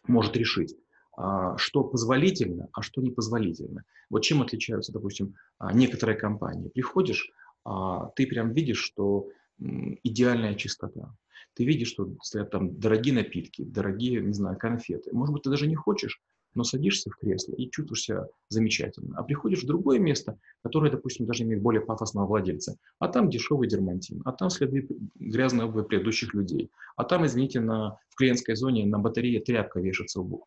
может 0.08 0.36
решить, 0.36 0.76
а, 1.16 1.58
что 1.58 1.84
позволительно, 1.84 2.70
а 2.74 2.82
что 2.82 3.02
непозволительно. 3.02 3.84
Вот 4.10 4.22
чем 4.22 4.42
отличаются, 4.42 4.92
допустим, 4.92 5.36
а, 5.58 5.74
некоторые 5.74 6.18
компании. 6.18 6.70
Приходишь, 6.70 7.30
а, 7.66 8.08
ты 8.16 8.26
прям 8.26 8.54
видишь, 8.54 8.80
что 8.80 9.30
идеальная 9.60 10.56
чистота. 10.56 11.14
Ты 11.54 11.66
видишь, 11.66 11.90
что 11.90 12.16
стоят 12.24 12.52
там 12.52 12.80
дорогие 12.80 13.14
напитки, 13.14 13.64
дорогие, 13.64 14.22
не 14.22 14.34
знаю, 14.34 14.58
конфеты. 14.58 15.14
Может 15.14 15.34
быть, 15.34 15.44
ты 15.44 15.50
даже 15.50 15.68
не 15.68 15.76
хочешь, 15.76 16.22
но 16.56 16.64
садишься 16.64 17.10
в 17.10 17.18
кресло 17.18 17.54
и 17.54 17.70
чувствуешь 17.70 18.04
себя 18.04 18.28
замечательно. 18.50 19.18
А 19.18 19.24
приходишь 19.24 19.64
в 19.64 19.68
другое 19.68 20.00
место, 20.00 20.38
которое, 20.64 20.92
допустим, 20.92 21.26
даже 21.26 21.44
имеет 21.44 21.62
более 21.62 21.82
пафосного 21.82 22.28
владельца, 22.28 22.78
а 23.00 23.08
там 23.08 23.30
дешевый 23.30 23.68
дермантин, 23.68 24.22
а 24.26 24.32
там 24.32 24.50
следы 24.50 24.88
грязной 25.16 25.66
обуви 25.66 25.84
предыдущих 25.84 26.34
людей, 26.34 26.72
а 26.96 27.04
там, 27.04 27.26
извините, 27.26 27.60
на, 27.60 27.98
в 28.10 28.16
клиентской 28.16 28.56
зоне 28.56 28.86
на 28.86 29.00
батарее 29.00 29.40
тряпка 29.40 29.80
вешается 29.80 30.22
у 30.22 30.46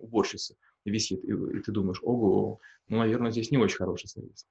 уборщицы, 0.00 0.56
висит, 0.84 1.24
и, 1.24 1.32
и 1.32 1.60
ты 1.60 1.72
думаешь, 1.72 2.00
ого, 2.02 2.60
ну, 2.88 2.98
наверное, 2.98 3.30
здесь 3.30 3.50
не 3.50 3.58
очень 3.58 3.76
хороший 3.76 4.08
сервис. 4.08 4.46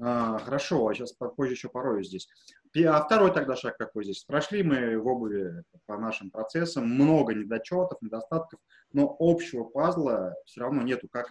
А, 0.00 0.38
хорошо, 0.38 0.88
а 0.88 0.94
сейчас 0.94 1.12
позже 1.12 1.52
еще 1.52 1.68
порою 1.68 2.02
здесь. 2.02 2.28
А 2.76 3.04
второй 3.04 3.32
тогда 3.32 3.54
шаг 3.54 3.76
какой 3.76 4.04
здесь? 4.04 4.24
Прошли 4.24 4.62
мы 4.62 4.98
в 4.98 5.06
обуви 5.06 5.62
по 5.86 5.96
нашим 5.96 6.30
процессам, 6.30 6.88
много 6.88 7.34
недочетов, 7.34 8.02
недостатков, 8.02 8.58
но 8.92 9.14
общего 9.18 9.64
пазла 9.64 10.34
все 10.44 10.62
равно 10.62 10.82
нету, 10.82 11.08
как 11.08 11.28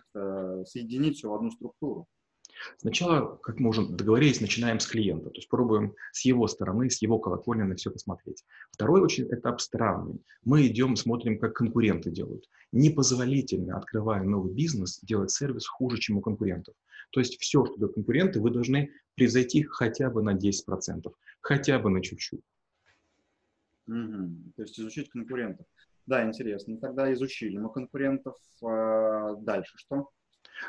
соединить 0.66 1.18
все 1.18 1.30
в 1.30 1.34
одну 1.34 1.52
структуру. 1.52 2.08
Сначала, 2.78 3.36
как 3.38 3.60
мы 3.60 3.70
уже 3.70 3.86
договорились, 3.86 4.40
начинаем 4.40 4.80
с 4.80 4.88
клиента, 4.88 5.30
то 5.30 5.36
есть 5.36 5.50
пробуем 5.50 5.96
с 6.12 6.24
его 6.24 6.48
стороны, 6.48 6.90
с 6.90 7.02
его 7.02 7.20
колокольни 7.20 7.64
на 7.64 7.76
все 7.76 7.92
посмотреть. 7.92 8.46
Второй 8.72 9.02
очень 9.02 9.28
этап 9.34 9.60
странный. 9.60 10.24
Мы 10.46 10.68
идем, 10.68 10.96
смотрим, 10.96 11.40
как 11.40 11.56
конкуренты 11.56 12.12
делают. 12.12 12.48
Непозволительно, 12.72 13.78
открывая 13.78 14.24
новый 14.24 14.54
бизнес, 14.54 15.00
делать 15.02 15.32
сервис 15.32 15.68
хуже, 15.68 15.98
чем 15.98 16.18
у 16.18 16.22
конкурентов. 16.22 16.76
То 17.14 17.20
есть 17.20 17.40
все, 17.40 17.64
что 17.64 17.76
делают 17.76 17.94
конкуренты, 17.94 18.42
вы 18.42 18.50
должны 18.50 18.90
превзойти 19.14 19.64
хотя 19.64 20.10
бы 20.10 20.24
на 20.24 20.36
10%, 20.36 21.14
хотя 21.42 21.78
бы 21.78 21.92
на 21.92 22.02
чуть-чуть. 22.02 22.42
Угу. 23.88 24.30
То 24.56 24.62
есть 24.64 24.80
изучить 24.80 25.10
конкурентов. 25.10 25.68
Да, 26.08 26.28
интересно. 26.28 26.78
Тогда 26.78 27.14
изучили 27.14 27.58
мы 27.58 27.72
конкурентов. 27.72 28.36
А 28.64 29.36
дальше 29.36 29.78
что? 29.78 30.10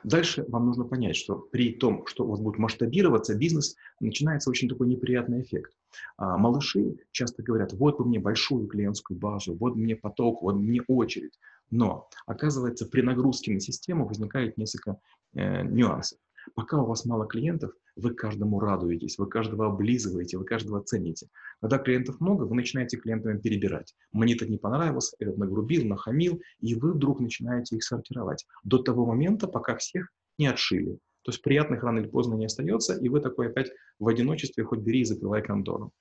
Дальше 0.03 0.45
вам 0.49 0.67
нужно 0.67 0.85
понять, 0.85 1.17
что 1.17 1.37
при 1.37 1.73
том, 1.73 2.07
что 2.07 2.25
у 2.25 2.31
вас 2.31 2.41
будет 2.41 2.59
масштабироваться 2.59 3.35
бизнес, 3.35 3.77
начинается 4.01 4.51
очень 4.51 4.69
такой 4.69 4.89
неприятный 4.89 5.41
эффект. 5.43 5.73
А, 6.17 6.37
малыши 6.37 6.99
часто 7.11 7.43
говорят, 7.43 7.73
вот 7.73 7.99
бы 7.99 8.05
мне 8.05 8.19
большую 8.19 8.67
клиентскую 8.67 9.19
базу, 9.19 9.55
вот 9.55 9.77
мне 9.77 9.97
поток, 9.97 10.43
вот 10.43 10.57
мне 10.57 10.83
очередь. 10.89 11.39
Но, 11.71 12.09
оказывается, 12.27 12.87
при 12.87 13.01
нагрузке 13.01 13.53
на 13.53 13.61
систему 13.61 14.07
возникает 14.07 14.59
несколько 14.59 14.99
э, 15.35 15.63
нюансов. 15.63 16.19
Пока 16.55 16.81
у 16.81 16.87
вас 16.87 17.05
мало 17.05 17.27
клиентов, 17.27 17.73
вы 17.97 18.15
каждому 18.15 18.61
радуетесь, 18.61 19.19
вы 19.19 19.29
каждого 19.29 19.67
облизываете, 19.67 20.39
вы 20.39 20.45
каждого 20.45 20.83
цените. 20.83 21.29
Когда 21.61 21.79
клиентов 21.79 22.21
много, 22.21 22.45
вы 22.45 22.57
начинаете 22.57 22.97
клиентами 22.97 23.39
перебирать. 23.39 23.95
Мне 24.13 24.35
это 24.35 24.47
не 24.47 24.59
понравилось, 24.59 25.15
этот 25.19 25.39
нагрубил, 25.39 25.87
нахамил, 25.87 26.41
и 26.61 26.75
вы 26.75 26.93
вдруг 26.93 27.21
начинаете 27.21 27.77
их 27.77 27.85
сортировать. 27.85 28.47
До 28.65 28.79
того 28.79 29.07
момента, 29.07 29.47
пока 29.49 29.77
всех 29.77 30.09
не 30.39 30.47
отшили. 30.47 30.99
То 31.23 31.31
есть 31.31 31.43
приятных 31.43 31.83
рано 31.83 32.01
или 32.01 32.09
поздно 32.09 32.35
не 32.35 32.47
остается, 32.47 32.97
и 32.97 33.09
вы 33.09 33.21
такой 33.21 33.49
опять 33.49 33.71
в 33.99 34.09
одиночестве 34.09 34.65
хоть 34.65 34.81
бери 34.81 35.01
и 35.01 35.05
закрывай 35.05 35.43
контору. 35.43 35.93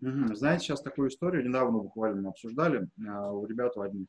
Знаете, 0.00 0.64
сейчас 0.64 0.82
такую 0.82 1.10
историю 1.10 1.46
недавно 1.46 1.78
буквально 1.78 2.22
мы 2.22 2.28
обсуждали 2.30 2.88
а, 3.06 3.30
у 3.30 3.46
ребят 3.46 3.76
у 3.76 3.82
одних. 3.82 4.08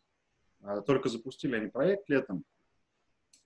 А, 0.64 0.82
только 0.82 1.10
запустили 1.10 1.56
они 1.56 1.68
проект 1.68 2.10
летом, 2.10 2.44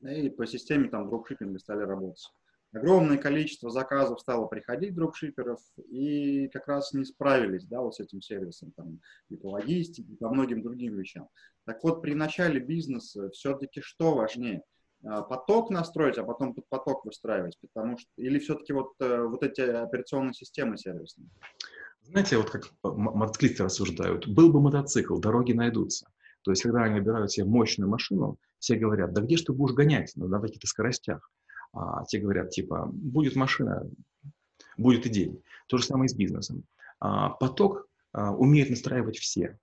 и 0.02 0.30
по 0.30 0.46
системе 0.46 0.90
там 0.90 1.10
дропшиппинга 1.10 1.60
стали 1.60 1.84
работать. 1.84 2.30
Огромное 2.74 3.18
количество 3.18 3.70
заказов 3.70 4.20
стало 4.20 4.46
приходить 4.46 4.94
дропшиперов, 4.94 5.60
и 5.90 6.50
как 6.50 6.68
раз 6.68 6.94
не 6.94 7.06
справились, 7.06 7.66
да, 7.66 7.82
вот 7.82 7.96
с 7.96 8.00
этим 8.00 8.22
сервисом, 8.22 8.72
там, 8.76 9.00
и 9.30 9.38
по 9.38 9.52
логистике, 9.52 10.12
и 10.12 10.18
по 10.18 10.30
многим 10.30 10.62
другим 10.62 10.98
вещам. 10.98 11.30
Так 11.66 11.84
вот, 11.84 12.02
при 12.02 12.14
начале 12.14 12.60
бизнеса 12.60 13.30
все-таки 13.30 13.82
что 13.82 14.16
важнее? 14.16 14.64
А, 15.06 15.22
поток 15.22 15.70
настроить, 15.70 16.18
а 16.18 16.24
потом 16.24 16.54
под 16.54 16.68
поток 16.68 17.06
выстраивать, 17.06 17.58
потому 17.62 17.98
что, 17.98 18.10
или 18.18 18.38
все-таки 18.40 18.74
вот, 18.74 18.94
э, 19.00 19.22
вот 19.24 19.44
эти 19.44 19.62
операционные 19.62 20.34
системы 20.34 20.78
сервисные? 20.78 21.30
Знаете, 22.02 22.38
вот 22.38 22.50
как 22.50 22.72
мотоциклисты 22.84 23.64
рассуждают, 23.64 24.28
был 24.28 24.52
бы 24.52 24.62
мотоцикл, 24.62 25.18
дороги 25.20 25.54
найдутся. 25.54 26.08
То 26.44 26.52
есть, 26.52 26.64
когда 26.64 26.84
они 26.84 27.00
выбирают 27.00 27.32
себе 27.32 27.46
мощную 27.46 27.90
машину, 27.90 28.38
все 28.60 28.76
говорят, 28.76 29.14
да 29.14 29.22
где 29.22 29.38
же 29.38 29.46
ты 29.46 29.54
будешь 29.54 29.76
гонять 29.76 30.16
на, 30.16 30.28
на 30.28 30.40
каких-то 30.40 30.68
скоростях? 30.68 31.30
А 31.74 32.06
те 32.06 32.20
говорят, 32.20 32.50
типа, 32.50 32.90
будет 32.92 33.36
машина, 33.36 33.90
будет 34.78 35.06
и 35.06 35.10
день. 35.10 35.42
То 35.68 35.78
же 35.78 35.86
самое 35.86 36.06
и 36.06 36.10
с 36.10 36.16
бизнесом. 36.16 36.64
А, 37.00 37.30
поток 37.30 37.88
а, 38.14 38.34
умеют 38.34 38.70
настраивать 38.70 39.18
все, 39.18 39.60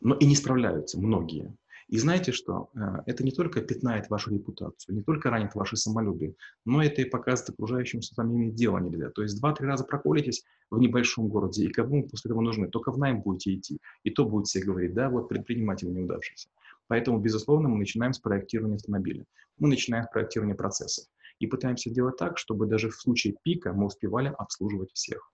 но 0.00 0.14
и 0.14 0.24
не 0.24 0.36
справляются 0.36 0.98
многие. 0.98 1.54
И 1.88 1.98
знаете 1.98 2.32
что? 2.32 2.70
А, 2.74 3.02
это 3.04 3.22
не 3.22 3.32
только 3.32 3.60
пятнает 3.60 4.08
вашу 4.08 4.32
репутацию, 4.32 4.94
не 4.94 5.02
только 5.02 5.30
ранит 5.30 5.54
ваше 5.54 5.76
самолюбие, 5.76 6.34
но 6.64 6.82
это 6.82 7.02
и 7.02 7.04
показывает 7.04 7.50
окружающим, 7.50 8.00
что 8.00 8.14
там 8.14 8.34
иметь 8.34 8.54
дело 8.54 8.78
нельзя. 8.78 9.10
То 9.10 9.22
есть 9.22 9.38
два-три 9.38 9.66
раза 9.66 9.84
проколитесь 9.84 10.44
в 10.70 10.78
небольшом 10.78 11.28
городе, 11.28 11.66
и 11.66 11.70
кому 11.70 12.08
после 12.08 12.30
этого 12.30 12.40
нужны? 12.40 12.68
Только 12.68 12.92
в 12.92 12.98
найм 12.98 13.20
будете 13.20 13.54
идти. 13.54 13.78
И 14.04 14.10
то 14.10 14.24
будут 14.24 14.46
все 14.46 14.60
говорить, 14.60 14.94
да, 14.94 15.10
вот 15.10 15.28
предприниматель 15.28 15.92
неудавшийся. 15.92 16.48
Поэтому, 16.88 17.18
безусловно, 17.18 17.68
мы 17.68 17.78
начинаем 17.78 18.12
с 18.12 18.18
проектирования 18.18 18.76
автомобиля. 18.76 19.24
Мы 19.58 19.68
начинаем 19.68 20.04
с 20.04 20.10
проектирования 20.10 20.54
процессов. 20.54 21.06
И 21.38 21.46
пытаемся 21.46 21.90
делать 21.90 22.16
так, 22.16 22.38
чтобы 22.38 22.66
даже 22.66 22.90
в 22.90 22.96
случае 22.96 23.34
пика 23.42 23.72
мы 23.72 23.86
успевали 23.86 24.32
обслуживать 24.36 24.92
всех. 24.92 25.32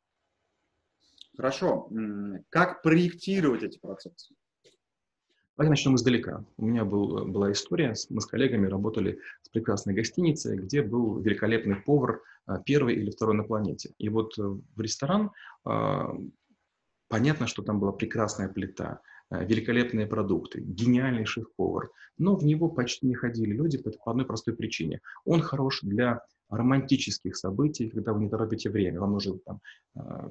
Хорошо. 1.36 1.90
Как 2.50 2.82
проектировать 2.82 3.62
эти 3.62 3.78
процессы? 3.78 4.34
Давайте 5.56 5.70
начнем 5.70 5.96
издалека. 5.96 6.44
У 6.56 6.66
меня 6.66 6.84
был, 6.84 7.26
была 7.26 7.50
история, 7.50 7.94
мы 8.10 8.20
с 8.20 8.26
коллегами 8.26 8.68
работали 8.68 9.18
с 9.42 9.48
прекрасной 9.48 9.92
гостиницей, 9.92 10.56
где 10.56 10.82
был 10.82 11.18
великолепный 11.20 11.76
повар, 11.76 12.22
а, 12.46 12.60
первый 12.60 12.94
или 12.94 13.10
второй 13.10 13.34
на 13.34 13.42
планете. 13.42 13.90
И 13.98 14.08
вот 14.08 14.38
э, 14.38 14.42
в 14.42 14.80
ресторан, 14.80 15.32
а, 15.64 16.14
понятно, 17.08 17.48
что 17.48 17.62
там 17.62 17.80
была 17.80 17.90
прекрасная 17.90 18.48
плита, 18.48 19.00
Э, 19.00 19.17
великолепные 19.30 20.06
продукты, 20.06 20.60
гениальный 20.60 21.24
шеф-повар, 21.24 21.90
но 22.16 22.36
в 22.36 22.44
него 22.44 22.68
почти 22.68 23.06
не 23.06 23.14
ходили 23.14 23.52
люди 23.52 23.78
по, 23.78 23.90
по 23.90 24.10
одной 24.12 24.26
простой 24.26 24.54
причине. 24.54 25.00
Он 25.24 25.40
хорош 25.40 25.80
для 25.82 26.22
романтических 26.48 27.36
событий, 27.36 27.90
когда 27.90 28.12
вы 28.12 28.20
не 28.24 28.30
торопите 28.30 28.70
время, 28.70 29.00
вам 29.00 29.12
нужно 29.12 29.38
там 29.38 29.60
э, 29.96 30.30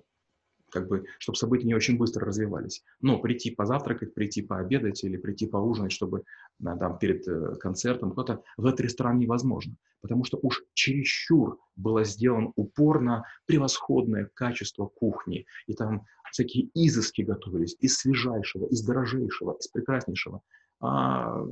как 0.71 0.88
бы, 0.88 1.05
чтобы 1.19 1.38
события 1.38 1.67
не 1.67 1.75
очень 1.75 1.97
быстро 1.97 2.25
развивались. 2.25 2.83
Но 3.01 3.19
прийти 3.19 3.51
позавтракать, 3.51 4.13
прийти 4.13 4.41
пообедать 4.41 5.03
или 5.03 5.17
прийти 5.17 5.47
поужинать, 5.47 5.91
чтобы 5.91 6.24
там, 6.63 6.97
перед 7.00 7.27
э, 7.27 7.55
концертом 7.55 8.12
кто-то 8.12 8.43
в 8.57 8.65
этот 8.65 8.81
ресторан 8.81 9.17
невозможно. 9.17 9.75
Потому 10.01 10.24
что 10.24 10.38
уж 10.41 10.63
чересчур 10.74 11.59
было 11.75 12.03
сделан 12.03 12.51
упор 12.55 13.01
на 13.01 13.24
превосходное 13.45 14.29
качество 14.33 14.88
кухни. 14.88 15.45
И 15.67 15.74
там 15.74 16.05
всякие 16.31 16.69
изыски 16.74 17.21
готовились 17.21 17.75
из 17.79 17.97
свежайшего, 17.97 18.67
из 18.67 18.83
дорожайшего, 18.83 19.57
из 19.59 19.67
прекраснейшего. 19.67 20.41
А 20.81 21.43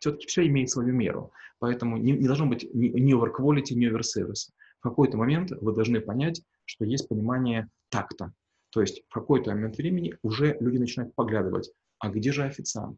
все-таки 0.00 0.26
все 0.26 0.46
имеет 0.46 0.70
свою 0.70 0.92
меру. 0.92 1.32
Поэтому 1.58 1.96
не, 1.96 2.12
не 2.12 2.26
должно 2.26 2.46
быть 2.46 2.68
ни, 2.74 2.88
ни 2.88 3.14
over 3.14 3.32
quality, 3.32 3.74
ни 3.74 3.88
over 3.88 4.02
service. 4.02 4.50
Какой-то 4.86 5.16
момент 5.16 5.50
вы 5.50 5.72
должны 5.72 6.00
понять, 6.00 6.42
что 6.64 6.84
есть 6.84 7.08
понимание 7.08 7.68
такта. 7.88 8.32
То 8.70 8.80
есть 8.80 9.02
в 9.08 9.12
какой-то 9.12 9.50
момент 9.50 9.76
времени 9.78 10.14
уже 10.22 10.56
люди 10.60 10.78
начинают 10.78 11.12
поглядывать, 11.16 11.72
а 11.98 12.08
где 12.08 12.30
же 12.30 12.44
официант? 12.44 12.96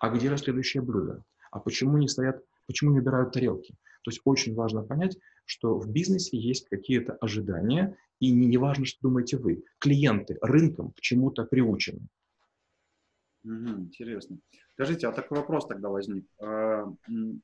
А 0.00 0.10
где 0.10 0.28
же 0.28 0.36
следующее 0.36 0.82
блюдо? 0.82 1.24
А 1.50 1.60
почему 1.60 1.96
не 1.96 2.08
стоят, 2.08 2.44
почему 2.66 2.92
не 2.92 2.98
убирают 2.98 3.32
тарелки? 3.32 3.72
То 4.02 4.10
есть 4.10 4.20
очень 4.26 4.54
важно 4.54 4.82
понять, 4.82 5.16
что 5.46 5.78
в 5.78 5.90
бизнесе 5.90 6.36
есть 6.36 6.68
какие-то 6.68 7.14
ожидания, 7.14 7.96
И 8.20 8.30
не, 8.30 8.46
не 8.46 8.58
важно, 8.58 8.84
что 8.84 8.98
думаете 9.00 9.38
вы. 9.38 9.64
Клиенты 9.78 10.36
рынком 10.42 10.92
к 10.92 11.00
чему-то 11.00 11.44
приучены. 11.44 12.06
Угу, 13.44 13.70
интересно. 13.80 14.40
Скажите, 14.74 15.08
а 15.08 15.12
такой 15.12 15.38
вопрос 15.38 15.66
тогда 15.66 15.88
возник. 15.88 16.26
А, 16.38 16.84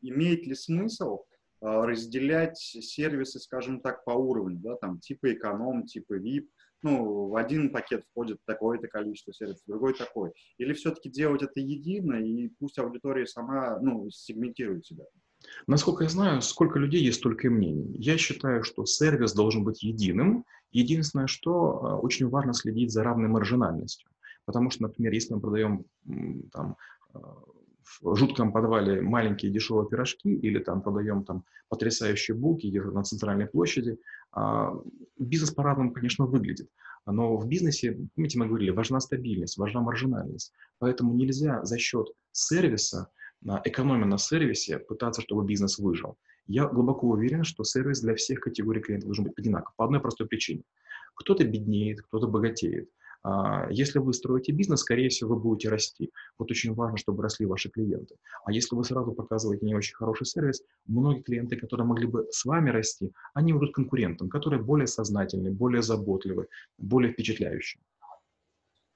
имеет 0.02 0.46
ли 0.46 0.54
смысл 0.54 1.20
разделять 1.60 2.58
сервисы, 2.58 3.38
скажем 3.38 3.80
так, 3.80 4.04
по 4.04 4.12
уровню, 4.12 4.58
да, 4.58 4.76
там, 4.76 4.98
типа 4.98 5.32
эконом, 5.32 5.86
типа 5.86 6.18
VIP, 6.18 6.46
ну, 6.82 7.28
в 7.28 7.36
один 7.36 7.70
пакет 7.70 8.04
входит 8.10 8.38
такое-то 8.46 8.88
количество 8.88 9.32
сервисов, 9.34 9.62
в 9.66 9.70
другой 9.70 9.94
такой. 9.94 10.32
Или 10.58 10.72
все-таки 10.72 11.10
делать 11.10 11.42
это 11.42 11.60
едино, 11.60 12.14
и 12.14 12.48
пусть 12.58 12.78
аудитория 12.78 13.26
сама, 13.26 13.78
ну, 13.80 14.08
сегментирует 14.10 14.86
себя? 14.86 15.04
Насколько 15.66 16.04
я 16.04 16.10
знаю, 16.10 16.42
сколько 16.42 16.78
людей 16.78 17.02
есть, 17.02 17.18
столько 17.18 17.46
и 17.46 17.50
мнений. 17.50 17.94
Я 17.98 18.18
считаю, 18.18 18.62
что 18.62 18.84
сервис 18.84 19.32
должен 19.32 19.64
быть 19.64 19.82
единым. 19.82 20.44
Единственное, 20.70 21.26
что 21.26 21.84
а, 21.84 21.96
очень 21.96 22.28
важно 22.28 22.52
следить 22.52 22.92
за 22.92 23.02
равной 23.02 23.28
маржинальностью. 23.28 24.08
Потому 24.44 24.70
что, 24.70 24.82
например, 24.82 25.12
если 25.12 25.34
мы 25.34 25.40
продаем 25.40 25.84
там, 26.52 26.76
а, 27.14 27.42
в 28.00 28.16
жутком 28.16 28.52
подвале 28.52 29.00
маленькие 29.00 29.50
дешевые 29.50 29.88
пирожки 29.88 30.32
или 30.32 30.58
там 30.58 30.82
продаем 30.82 31.24
там 31.24 31.44
потрясающие 31.68 32.36
булки 32.36 32.66
где-то 32.66 32.90
на 32.90 33.02
центральной 33.02 33.46
площади, 33.46 33.98
а, 34.32 34.72
бизнес 35.18 35.50
по-разному, 35.50 35.92
конечно, 35.92 36.26
выглядит. 36.26 36.68
Но 37.06 37.36
в 37.36 37.48
бизнесе, 37.48 37.98
помните, 38.14 38.38
мы 38.38 38.46
говорили, 38.46 38.70
важна 38.70 39.00
стабильность, 39.00 39.56
важна 39.58 39.80
маржинальность. 39.80 40.52
Поэтому 40.78 41.14
нельзя 41.14 41.64
за 41.64 41.78
счет 41.78 42.08
сервиса, 42.32 43.10
экономия 43.64 44.06
на 44.06 44.18
сервисе, 44.18 44.78
пытаться, 44.78 45.22
чтобы 45.22 45.44
бизнес 45.44 45.78
выжил. 45.78 46.16
Я 46.46 46.66
глубоко 46.66 47.08
уверен, 47.08 47.44
что 47.44 47.64
сервис 47.64 48.00
для 48.00 48.14
всех 48.14 48.40
категорий 48.40 48.80
клиентов 48.80 49.08
должен 49.08 49.24
быть 49.24 49.38
одинаков 49.38 49.72
по 49.76 49.84
одной 49.84 50.00
простой 50.00 50.26
причине. 50.26 50.62
Кто-то 51.14 51.44
беднеет, 51.44 52.02
кто-то 52.02 52.26
богатеет. 52.26 52.90
А, 53.22 53.66
если 53.70 53.98
вы 53.98 54.12
строите 54.12 54.52
бизнес, 54.52 54.80
скорее 54.80 55.08
всего, 55.10 55.34
вы 55.34 55.40
будете 55.40 55.68
расти. 55.68 56.10
Вот 56.38 56.50
очень 56.50 56.74
важно, 56.74 56.96
чтобы 56.96 57.22
росли 57.22 57.46
ваши 57.46 57.68
клиенты. 57.68 58.16
А 58.44 58.52
если 58.52 58.74
вы 58.74 58.84
сразу 58.84 59.12
показываете 59.12 59.66
не 59.66 59.74
очень 59.74 59.94
хороший 59.94 60.26
сервис, 60.26 60.62
многие 60.86 61.22
клиенты, 61.22 61.56
которые 61.56 61.86
могли 61.86 62.06
бы 62.06 62.26
с 62.30 62.44
вами 62.44 62.70
расти, 62.70 63.12
они 63.34 63.52
будут 63.52 63.74
конкурентам, 63.74 64.30
которые 64.30 64.62
более 64.62 64.86
сознательны, 64.86 65.50
более 65.50 65.82
заботливы, 65.82 66.48
более 66.78 67.12
впечатляющие. 67.12 67.82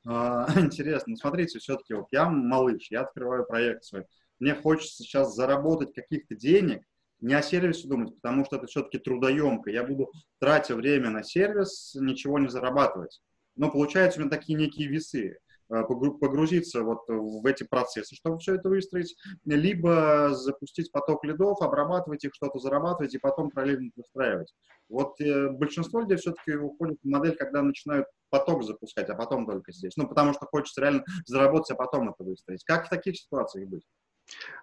А, 0.06 0.46
интересно. 0.58 1.16
Смотрите, 1.16 1.58
все-таки 1.58 1.92
вот 1.92 2.06
я 2.10 2.28
малыш, 2.28 2.90
я 2.90 3.02
открываю 3.02 3.44
проект 3.44 3.84
свой. 3.84 4.04
Мне 4.40 4.54
хочется 4.54 5.02
сейчас 5.02 5.34
заработать 5.34 5.92
каких-то 5.94 6.34
денег, 6.34 6.82
не 7.20 7.34
о 7.34 7.42
сервисе 7.42 7.88
думать, 7.88 8.14
потому 8.16 8.44
что 8.44 8.56
это 8.56 8.66
все-таки 8.66 8.98
трудоемко. 8.98 9.70
Я 9.70 9.84
буду, 9.84 10.10
тратя 10.40 10.74
время 10.74 11.10
на 11.10 11.22
сервис, 11.22 11.94
ничего 11.94 12.38
не 12.38 12.48
зарабатывать 12.48 13.20
но 13.56 13.70
получаются 13.70 14.18
у 14.18 14.22
меня 14.22 14.30
такие 14.30 14.58
некие 14.58 14.88
весы 14.88 15.38
э, 15.70 15.82
погрузиться 15.84 16.82
вот 16.82 17.02
в 17.08 17.44
эти 17.46 17.64
процессы, 17.64 18.14
чтобы 18.14 18.38
все 18.38 18.54
это 18.56 18.68
выстроить, 18.68 19.16
либо 19.44 20.30
запустить 20.32 20.90
поток 20.92 21.24
лидов, 21.24 21.60
обрабатывать 21.60 22.24
их, 22.24 22.34
что-то 22.34 22.58
зарабатывать 22.58 23.14
и 23.14 23.18
потом 23.18 23.50
параллельно 23.50 23.90
выстраивать. 23.96 24.52
Вот 24.88 25.20
э, 25.20 25.50
большинство 25.50 26.00
людей 26.00 26.16
все-таки 26.16 26.54
уходит 26.56 26.98
в 27.02 27.08
модель, 27.08 27.36
когда 27.36 27.62
начинают 27.62 28.06
поток 28.30 28.64
запускать, 28.64 29.08
а 29.08 29.14
потом 29.14 29.46
только 29.46 29.72
здесь. 29.72 29.96
Ну, 29.96 30.08
потому 30.08 30.32
что 30.32 30.46
хочется 30.46 30.80
реально 30.80 31.04
заработать, 31.26 31.70
а 31.70 31.76
потом 31.76 32.10
это 32.10 32.24
выстроить. 32.24 32.64
Как 32.64 32.86
в 32.86 32.90
таких 32.90 33.16
ситуациях 33.16 33.68
быть? 33.68 33.82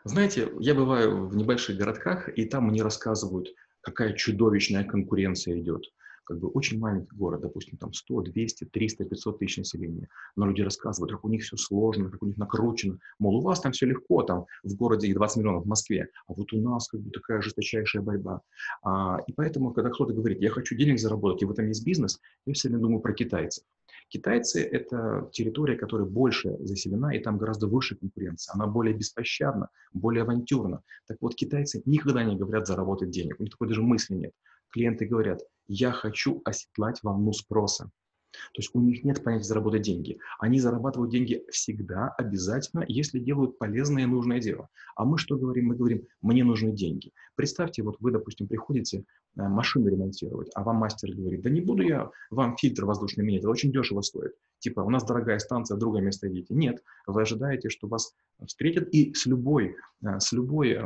Знаете, 0.04 0.52
я 0.60 0.74
бываю 0.74 1.28
в 1.28 1.36
небольших 1.36 1.78
городках, 1.78 2.30
и 2.36 2.46
там 2.46 2.68
мне 2.68 2.82
рассказывают, 2.82 3.50
какая 3.82 4.14
чудовищная 4.14 4.84
конкуренция 4.84 5.60
идет 5.60 5.84
как 6.32 6.40
бы 6.40 6.48
очень 6.48 6.80
маленький 6.80 7.14
город, 7.14 7.42
допустим, 7.42 7.78
там 7.78 7.92
100, 7.92 8.22
200, 8.22 8.64
300, 8.66 9.04
500 9.04 9.40
тысяч 9.40 9.58
населения. 9.58 10.08
Но 10.38 10.46
люди 10.46 10.62
рассказывают, 10.62 11.12
как 11.12 11.26
у 11.26 11.30
них 11.30 11.44
все 11.44 11.58
сложно, 11.58 12.10
как 12.10 12.24
у 12.24 12.26
них 12.26 12.38
накручено. 12.38 13.00
Мол, 13.20 13.36
у 13.36 13.42
вас 13.42 13.60
там 13.60 13.74
все 13.74 13.86
легко, 13.86 14.24
там 14.24 14.46
в 14.64 14.74
городе 14.76 15.08
их 15.08 15.16
20 15.16 15.38
миллионов 15.38 15.66
в 15.66 15.68
Москве, 15.68 16.08
а 16.28 16.34
вот 16.34 16.54
у 16.54 16.62
нас 16.62 16.88
как 16.88 17.02
бы 17.02 17.12
такая 17.12 17.42
жесточайшая 17.42 18.02
борьба. 18.02 18.42
А, 18.82 19.20
и 19.28 19.34
поэтому, 19.34 19.74
когда 19.74 19.90
кто-то 19.90 20.14
говорит, 20.14 20.42
я 20.42 20.52
хочу 20.52 20.76
денег 20.76 21.00
заработать, 21.00 21.42
и 21.42 21.46
в 21.46 21.52
этом 21.52 21.68
есть 21.68 21.86
бизнес, 21.86 22.22
я 22.46 22.54
все 22.54 22.70
время 22.70 22.82
думаю 22.82 23.02
про 23.02 23.14
китайцев. 23.14 23.66
Китайцы– 24.08 24.62
это 24.72 25.30
территория, 25.34 25.76
которая 25.76 26.08
больше 26.08 26.58
заселена, 26.60 27.14
и 27.16 27.20
там 27.20 27.38
гораздо 27.38 27.68
выше 27.68 27.96
конкуренция. 27.96 28.54
Она 28.54 28.68
более 28.68 28.94
беспощадна, 28.94 29.70
более 29.94 30.24
авантюрна. 30.24 30.82
Так 31.08 31.18
вот, 31.22 31.36
китайцы 31.36 31.82
никогда 31.86 32.24
не 32.24 32.38
говорят 32.38 32.68
заработать 32.68 33.10
денег. 33.10 33.40
У 33.40 33.44
них 33.44 33.52
такой 33.52 33.68
даже 33.68 33.82
мысли 33.82 34.16
нет. 34.16 34.34
Клиенты 34.72 35.06
говорят, 35.06 35.42
я 35.68 35.92
хочу 35.92 36.42
оседлать 36.46 37.02
волну 37.04 37.34
спроса. 37.34 37.92
То 38.32 38.60
есть 38.60 38.72
у 38.74 38.80
них 38.80 39.04
нет 39.04 39.24
понятия 39.24 39.44
заработать 39.44 39.82
деньги. 39.82 40.20
Они 40.40 40.60
зарабатывают 40.60 41.12
деньги 41.12 41.44
всегда, 41.52 42.10
обязательно, 42.18 42.86
если 42.88 43.20
делают 43.20 43.58
полезное 43.58 44.04
и 44.04 44.08
нужное 44.08 44.40
дело. 44.40 44.70
А 44.96 45.06
мы 45.06 45.18
что 45.18 45.38
говорим? 45.38 45.68
Мы 45.68 45.76
говорим, 45.76 46.08
мне 46.22 46.44
нужны 46.44 46.72
деньги. 46.72 47.12
Представьте, 47.36 47.84
вот 47.84 47.98
вы, 48.00 48.12
допустим, 48.12 48.48
приходите 48.48 49.00
э, 49.00 49.04
машину 49.36 49.88
ремонтировать, 49.88 50.50
а 50.56 50.64
вам 50.64 50.78
мастер 50.78 51.14
говорит, 51.14 51.42
да 51.42 51.50
не 51.50 51.62
буду 51.62 51.84
я 51.84 52.10
вам 52.30 52.56
фильтр 52.58 52.86
воздушный 52.86 53.26
менять, 53.26 53.42
это 53.42 53.50
очень 53.50 53.72
дешево 53.72 54.02
стоит. 54.02 54.34
Типа, 54.60 54.82
у 54.82 54.90
нас 54.90 55.04
дорогая 55.04 55.40
станция, 55.40 55.78
другое 55.78 56.02
место 56.02 56.30
идите. 56.30 56.54
Нет, 56.54 56.82
вы 57.08 57.22
ожидаете, 57.22 57.70
что 57.70 57.88
вас 57.88 58.14
встретят 58.46 58.88
и 58.94 59.14
с 59.14 59.26
любой, 59.26 59.76
э, 60.06 60.20
с 60.20 60.32
любой 60.32 60.80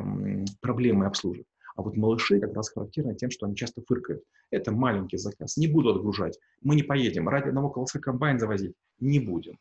проблемой 0.62 1.08
обслужат. 1.08 1.46
А 1.76 1.82
вот 1.82 1.98
малыши 1.98 2.40
как 2.40 2.54
раз 2.54 2.70
характерны 2.70 3.16
тем, 3.16 3.30
что 3.30 3.46
они 3.46 3.56
часто 3.56 3.82
фыркают. 3.82 4.24
Это 4.50 4.72
маленький 4.72 5.18
заказ, 5.18 5.58
не 5.58 5.68
буду 5.68 5.90
отгружать. 5.90 6.40
Мы 6.62 6.76
не 6.76 6.84
поедем, 6.84 7.28
ради 7.28 7.50
одного 7.50 7.70
колоса 7.70 8.00
комбайн 8.00 8.40
завозить 8.40 8.76
не 9.00 9.20
будем. 9.20 9.58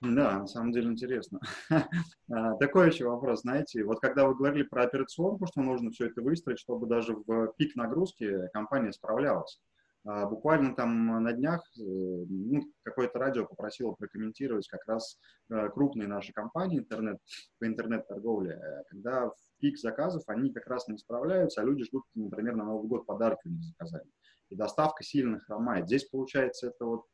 Да, 0.00 0.40
на 0.40 0.46
самом 0.46 0.72
деле 0.72 0.90
интересно. 0.90 1.40
А, 2.28 2.54
такой 2.56 2.88
еще 2.88 3.08
вопрос, 3.08 3.42
знаете, 3.42 3.84
вот 3.84 4.00
когда 4.00 4.26
вы 4.26 4.34
говорили 4.34 4.64
про 4.64 4.82
операционку, 4.82 5.46
что 5.46 5.62
нужно 5.62 5.92
все 5.92 6.06
это 6.06 6.22
выстроить, 6.22 6.58
чтобы 6.58 6.88
даже 6.88 7.14
в 7.14 7.52
пик 7.56 7.76
нагрузки 7.76 8.48
компания 8.52 8.92
справлялась. 8.92 9.60
А, 10.06 10.24
буквально 10.26 10.74
там 10.74 11.22
на 11.22 11.32
днях 11.32 11.62
э, 11.78 11.82
ну, 11.82 12.62
какое-то 12.84 13.18
радио 13.18 13.44
попросило 13.44 13.92
прокомментировать 13.92 14.68
как 14.68 14.86
раз 14.86 15.18
э, 15.50 15.68
крупные 15.70 16.06
наши 16.06 16.32
компании 16.32 16.78
интернет, 16.78 17.18
по 17.58 17.66
интернет-торговле, 17.66 18.52
э, 18.52 18.84
когда 18.88 19.30
в 19.30 19.34
пик 19.58 19.78
заказов, 19.78 20.22
они 20.28 20.52
как 20.52 20.68
раз 20.68 20.86
не 20.86 20.96
справляются, 20.96 21.60
а 21.60 21.64
люди 21.64 21.84
ждут, 21.84 22.04
например, 22.14 22.54
на 22.54 22.64
Новый 22.64 22.86
год 22.88 23.04
подарки 23.04 23.48
у 23.48 23.50
них 23.50 23.64
заказали. 23.64 24.08
И 24.48 24.54
доставка 24.54 25.02
сильно 25.02 25.40
хромает. 25.40 25.86
Здесь, 25.86 26.04
получается, 26.04 26.68
это 26.68 26.84
вот 26.84 27.06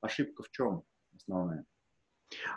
ошибка 0.00 0.44
в 0.44 0.50
чем 0.50 0.84
основная? 1.16 1.64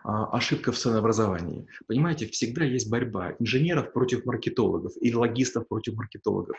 А, 0.04 0.26
ошибка 0.38 0.72
в 0.72 0.78
ценообразовании. 0.78 1.68
Понимаете, 1.88 2.28
всегда 2.28 2.64
есть 2.64 2.90
борьба 2.90 3.36
инженеров 3.40 3.94
против 3.94 4.26
маркетологов 4.26 4.94
и 5.02 5.14
логистов 5.14 5.68
против 5.68 5.96
маркетологов. 5.96 6.58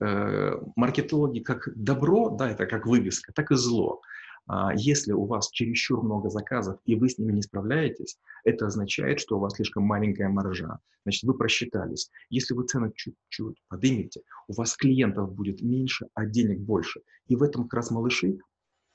Э, 0.00 0.56
маркетологи 0.76 1.40
как 1.40 1.68
добро, 1.74 2.30
да, 2.30 2.50
это 2.50 2.66
как 2.66 2.86
вывеска, 2.86 3.32
так 3.32 3.50
и 3.50 3.56
зло. 3.56 4.00
А, 4.46 4.72
если 4.74 5.12
у 5.12 5.26
вас 5.26 5.50
чересчур 5.50 6.02
много 6.02 6.28
заказов, 6.28 6.80
и 6.84 6.96
вы 6.96 7.08
с 7.08 7.18
ними 7.18 7.32
не 7.32 7.42
справляетесь, 7.42 8.18
это 8.44 8.66
означает, 8.66 9.20
что 9.20 9.36
у 9.36 9.40
вас 9.40 9.54
слишком 9.54 9.84
маленькая 9.84 10.28
маржа. 10.28 10.80
Значит, 11.04 11.22
вы 11.24 11.34
просчитались. 11.34 12.10
Если 12.30 12.54
вы 12.54 12.66
цену 12.66 12.90
чуть-чуть 12.92 13.62
поднимете, 13.68 14.22
у 14.48 14.54
вас 14.54 14.76
клиентов 14.76 15.32
будет 15.32 15.62
меньше, 15.62 16.08
а 16.14 16.26
денег 16.26 16.60
больше. 16.60 17.00
И 17.28 17.36
в 17.36 17.42
этом 17.42 17.64
как 17.64 17.74
раз 17.74 17.90
малыши 17.90 18.38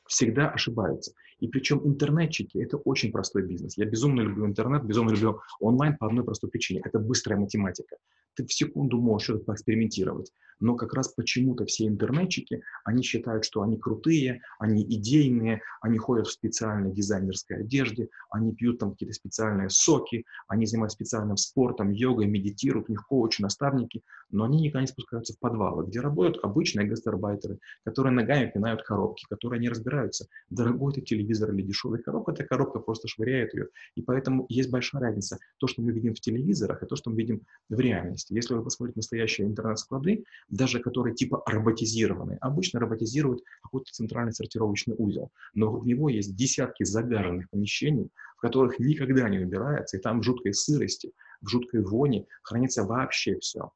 всегда 0.08 0.50
ошибаются. 0.50 1.14
И 1.39 1.48
причем 1.48 1.82
интернетчики– 1.86 2.58
это 2.63 2.78
очень 2.78 3.12
простой 3.12 3.43
бизнес. 3.43 3.78
Я 3.78 3.86
безумно 3.86 4.21
люблю 4.21 4.45
интернет, 4.45 4.84
безумно 4.84 5.12
люблю 5.12 5.41
онлайн 5.60 5.98
по 5.98 6.08
одной 6.08 6.24
простой 6.24 6.50
причине. 6.50 6.82
Это 6.84 7.00
быстрая 7.00 7.39
математика. 7.39 7.98
Ты 8.36 8.45
в 8.45 8.54
секунду 8.54 9.00
можешь 9.00 9.26
что-то 9.26 9.45
поэкспериментировать. 9.45 10.32
Но 10.60 10.76
как 10.76 10.93
раз 10.93 11.10
почему-то 11.10 11.65
все 11.65 11.88
интернетчики, 11.88 12.62
они 12.84 13.04
считают, 13.04 13.43
что 13.45 13.62
они 13.62 13.78
крутые, 13.78 14.41
они 14.60 14.84
идейные, 14.84 15.62
они 15.82 15.98
ходят 15.98 16.28
в 16.28 16.32
специальной 16.32 16.93
дизайнерской 16.93 17.58
одежде, 17.58 18.10
они 18.30 18.54
пьют 18.54 18.80
там 18.80 18.91
какие-то 18.91 19.13
специальные 19.13 19.69
соки, 19.69 20.26
они 20.48 20.65
занимаются 20.65 20.95
специальным 20.95 21.38
спортом, 21.38 21.91
йогой, 21.91 22.28
медитируют, 22.28 22.89
у 22.89 22.93
них 22.93 23.06
коучи, 23.06 23.41
наставники, 23.41 24.02
но 24.32 24.46
они 24.46 24.62
никогда 24.62 24.82
не 24.82 24.88
спускаются 24.88 25.34
в 25.34 25.40
подвалы, 25.40 25.86
где 25.86 26.00
работают 26.00 26.44
обычные 26.44 26.88
гастарбайтеры, 26.88 27.60
которые 27.84 28.14
ногами 28.14 28.50
пинают 28.50 28.84
коробки, 28.84 29.26
которые 29.30 29.60
не 29.60 29.70
разбираются, 29.70 30.28
дорогой 30.50 30.94
это 30.94 31.02
телевизор 31.02 31.54
или 31.54 31.62
дешевая 31.62 32.02
коробка, 32.02 32.32
эта 32.32 32.44
коробка 32.44 32.80
просто 32.80 33.08
швыряет 33.08 33.54
ее. 33.54 33.68
И 33.96 34.02
поэтому 34.02 34.46
есть 34.50 34.70
большая 34.70 35.02
разница. 35.02 35.40
То, 35.58 35.68
что 35.68 35.82
мы 35.82 35.92
видим 35.92 36.14
в 36.14 36.20
телевизорах, 36.20 36.84
и 36.84 36.86
то, 36.86 36.96
что 36.96 37.10
мы 37.10 37.18
видим 37.18 37.42
в 37.70 37.80
реальности. 37.80 38.34
Если 38.34 38.54
вы 38.54 38.64
посмотрите 38.64 39.00
настоящие 39.00 39.48
интернет-склады, 39.48 40.26
даже 40.50 40.80
которые 40.80 41.16
типа 41.16 41.44
роботизированы. 41.46 42.38
Обычно 42.42 42.80
роботизируют 42.80 43.44
какой-то 43.64 43.92
центральный 43.92 44.34
сортировочный 44.34 44.96
узел, 44.98 45.32
но 45.54 45.72
в 45.72 45.86
него 45.86 46.10
есть 46.10 46.36
десятки 46.36 46.84
загаженных 46.84 47.50
помещений, 47.50 48.10
в 48.38 48.42
которых 48.42 48.80
никогда 48.80 49.30
не 49.30 49.40
убирается, 49.40 49.98
и 49.98 50.02
там 50.02 50.20
в 50.20 50.24
жуткой 50.24 50.54
сырости, 50.54 51.12
в 51.42 51.48
жуткой 51.48 51.82
воне 51.82 52.26
хранится 52.44 52.84
вообще 52.84 53.40
все. 53.40 53.72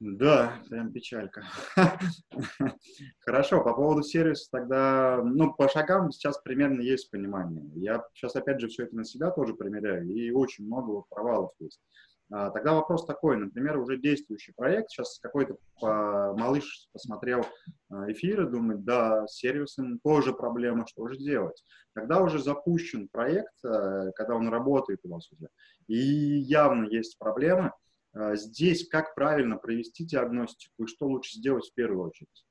Да, 0.00 0.52
прям 0.70 0.92
печалька. 0.92 1.42
Хорошо, 3.20 3.64
по 3.64 3.74
поводу 3.74 4.02
сервиса 4.02 4.48
тогда, 4.52 5.20
ну, 5.24 5.52
по 5.52 5.68
шагам 5.68 6.12
сейчас 6.12 6.40
примерно 6.40 6.82
есть 6.82 7.10
понимание. 7.10 7.68
Я 7.74 8.04
сейчас, 8.14 8.36
опять 8.36 8.60
же, 8.60 8.68
все 8.68 8.84
это 8.84 8.94
на 8.94 9.04
себя 9.04 9.30
тоже 9.30 9.54
примеряю, 9.54 10.08
и 10.08 10.30
очень 10.30 10.66
много 10.66 11.02
провалов 11.10 11.50
есть. 11.58 11.80
А, 12.30 12.50
тогда 12.50 12.74
вопрос 12.74 13.06
такой, 13.06 13.38
например, 13.38 13.78
уже 13.78 13.98
действующий 13.98 14.52
проект, 14.52 14.90
сейчас 14.90 15.18
какой-то 15.18 15.56
малыш 15.80 16.88
посмотрел 16.92 17.44
а, 17.90 18.10
эфиры, 18.12 18.48
думает, 18.48 18.84
да, 18.84 19.26
с 19.26 19.38
сервисом 19.38 19.98
тоже 20.00 20.32
проблема, 20.32 20.86
что 20.86 21.08
же 21.08 21.16
делать? 21.16 21.64
Когда 21.94 22.20
уже 22.20 22.38
запущен 22.38 23.08
проект, 23.08 23.52
а, 23.64 24.12
когда 24.12 24.36
он 24.36 24.48
работает 24.48 25.00
у 25.04 25.14
вас 25.14 25.28
уже, 25.32 25.48
и 25.88 25.96
явно 25.96 26.86
есть 26.86 27.18
проблемы, 27.18 27.72
здесь 28.34 28.88
как 28.88 29.14
правильно 29.14 29.56
провести 29.56 30.04
диагностику 30.04 30.84
и 30.84 30.86
что 30.86 31.06
лучше 31.06 31.36
сделать 31.38 31.68
в 31.68 31.74
первую 31.74 32.08
очередь? 32.08 32.44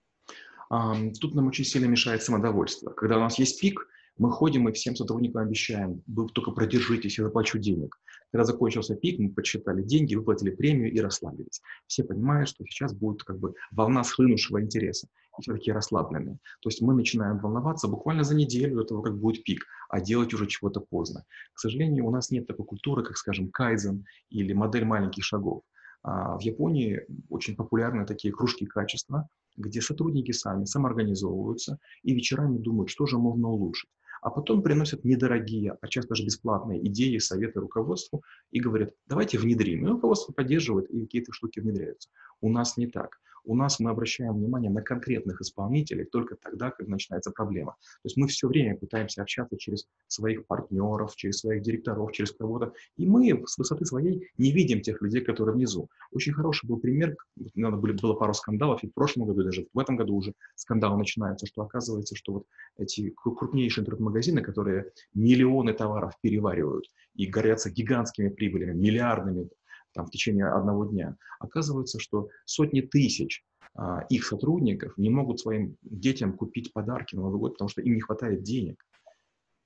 Тут 1.22 1.34
нам 1.36 1.48
очень 1.48 1.64
сильно 1.64 1.86
мешает 1.86 2.24
самодовольство. 2.24 2.92
Когда 2.92 3.18
у 3.18 3.22
нас 3.22 3.40
есть 3.40 3.62
пик, 3.62 3.88
мы 4.18 4.32
ходим 4.32 4.68
и 4.68 4.74
всем 4.74 4.96
сотрудникам 4.96 5.44
обещаем, 5.44 6.02
вы 6.08 6.28
только 6.30 6.52
продержитесь, 6.52 7.20
я 7.20 7.26
заплачу 7.26 7.60
денег. 7.60 8.00
Когда 8.32 8.44
закончился 8.44 8.96
пик, 8.96 9.20
мы 9.20 9.30
подсчитали 9.32 9.84
деньги, 9.84 10.16
выплатили 10.16 10.50
премию 10.50 10.92
и 10.92 11.00
расслабились. 11.00 11.62
Все 11.86 12.04
понимают, 12.04 12.50
что 12.50 12.66
сейчас 12.66 12.94
будет 12.94 13.24
как 13.24 13.40
бы 13.40 13.54
волна 13.72 14.04
схлынувшего 14.04 14.62
интереса. 14.62 15.08
Все 15.40 15.54
такие 15.54 15.74
расслабленные. 15.74 16.38
То 16.62 16.70
есть 16.70 16.82
мы 16.82 16.94
начинаем 16.94 17.40
волноваться 17.40 17.88
буквально 17.88 18.24
за 18.24 18.36
неделю 18.36 18.78
до 18.78 18.84
того, 18.84 19.02
как 19.02 19.18
будет 19.18 19.44
пик, 19.44 19.66
а 19.90 20.02
делать 20.02 20.34
уже 20.34 20.48
чего-то 20.48 20.80
поздно. 20.80 21.26
К 21.54 21.60
сожалению, 21.60 22.06
у 22.06 22.12
нас 22.12 22.32
нет 22.32 22.48
такой 22.48 22.66
культуры, 22.66 23.04
как, 23.04 23.18
скажем, 23.18 23.50
кайзен 23.50 24.06
или 24.30 24.54
модель 24.54 24.86
маленьких 24.86 25.24
шагов. 25.24 25.64
А 26.04 26.38
в 26.38 26.42
Японии 26.42 27.02
очень 27.30 27.56
популярны 27.56 28.06
такие 28.06 28.34
кружки 28.34 28.66
качества, 28.66 29.28
где 29.56 29.82
сотрудники 29.82 30.32
сами 30.32 30.66
самоорганизовываются 30.66 31.80
и 32.04 32.14
вечерами 32.14 32.58
думают, 32.58 32.90
что 32.90 33.06
же 33.06 33.18
можно 33.18 33.50
улучшить 33.50 33.90
а 34.22 34.30
потом 34.30 34.62
приносят 34.62 35.04
недорогие, 35.04 35.78
а 35.80 35.88
часто 35.88 36.10
даже 36.10 36.26
бесплатные 36.26 36.86
идеи, 36.88 37.18
советы 37.18 37.60
руководству 37.60 38.24
и 38.52 38.60
говорят, 38.60 38.92
давайте 39.08 39.38
внедрим. 39.38 39.86
И 39.86 39.90
руководство 39.90 40.34
поддерживает, 40.34 40.90
и 40.90 41.02
какие-то 41.02 41.34
штуки 41.34 41.60
внедряются. 41.60 42.10
У 42.42 42.50
нас 42.50 42.78
не 42.78 42.88
так. 42.88 43.20
У 43.48 43.56
нас 43.56 43.80
мы 43.80 43.92
обращаем 43.92 44.34
внимание 44.34 44.70
на 44.70 44.82
конкретных 44.82 45.40
исполнителей 45.40 46.04
только 46.04 46.36
тогда, 46.36 46.70
когда 46.70 46.92
начинается 46.92 47.32
проблема. 47.32 47.72
То 47.72 48.08
есть 48.08 48.18
мы 48.18 48.28
все 48.28 48.50
время 48.50 48.76
пытаемся 48.76 49.22
общаться 49.22 49.58
через 49.58 49.88
своих 50.08 50.46
партнеров, 50.46 51.16
через 51.16 51.40
своих 51.40 51.62
директоров, 51.62 52.12
через 52.12 52.34
кого-то. 52.34 52.74
И 52.98 53.06
мы 53.06 53.42
с 53.48 53.58
высоты 53.58 53.86
своей 53.86 54.30
не 54.38 54.52
видим 54.52 54.82
тех 54.82 55.02
людей, 55.02 55.22
которые 55.22 55.56
внизу. 55.56 55.88
Очень 56.12 56.34
хороший 56.34 56.68
был 56.68 56.78
пример, 56.78 57.16
надо 57.56 57.78
было, 57.78 57.94
было 57.94 58.14
пару 58.16 58.34
скандалов, 58.34 58.84
и 58.84 58.90
в 58.90 58.94
прошлом 58.94 59.26
году, 59.26 59.44
даже 59.44 59.66
в 59.74 59.80
этом 59.80 59.96
году 59.96 60.16
уже 60.16 60.34
скандалы 60.56 60.98
начинаются, 60.98 61.46
что 61.46 61.62
оказывается, 61.62 62.18
что 62.18 62.34
вот 62.34 62.46
эти 62.78 63.12
крупнейшие 63.12 63.84
интернет-магазины, 63.84 64.42
которые 64.42 64.92
миллионы 65.14 65.74
товаров 65.74 66.16
переваривают 66.20 66.92
и 67.16 67.26
горятся 67.26 67.70
гигантскими 67.70 68.28
прибылями, 68.28 68.74
миллиардными 68.74 69.50
там, 69.98 70.06
в 70.06 70.12
течение 70.12 70.48
одного 70.48 70.86
дня. 70.86 71.18
Оказывается, 71.40 72.00
что 72.00 72.30
сотни 72.46 72.82
тысяч 72.82 73.44
а, 73.74 74.06
их 74.10 74.26
сотрудников 74.26 74.96
не 74.98 75.10
могут 75.10 75.40
своим 75.40 75.76
детям 75.82 76.38
купить 76.38 76.72
подарки 76.72 77.16
на 77.16 77.24
Новый 77.24 77.40
год, 77.40 77.54
потому 77.54 77.68
что 77.68 77.82
им 77.82 77.96
не 77.96 78.02
хватает 78.02 78.44
денег. 78.44 78.86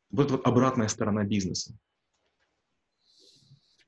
Вот, 0.09 0.31
вот 0.31 0.47
обратная 0.47 0.87
сторона 0.87 1.25
бизнеса. 1.25 1.77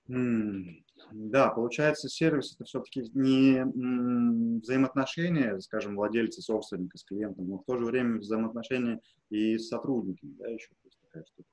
Mm, 0.09 0.83
да, 1.13 1.47
получается, 1.47 2.09
сервис 2.09 2.55
это 2.55 2.65
все-таки 2.65 3.03
не 3.13 3.59
м, 3.59 4.59
взаимоотношения, 4.59 5.57
скажем, 5.61 5.95
владельца, 5.95 6.41
собственника 6.41 6.97
с 6.97 7.05
клиентом, 7.05 7.47
но 7.47 7.57
в 7.57 7.63
то 7.63 7.77
же 7.77 7.85
время 7.85 8.19
взаимоотношения 8.19 8.99
и 9.29 9.57
с 9.57 9.69
сотрудниками, 9.69 10.35
да, 10.39 10.49
еще 10.49 10.67
такая 11.05 11.23
штука. 11.23 11.47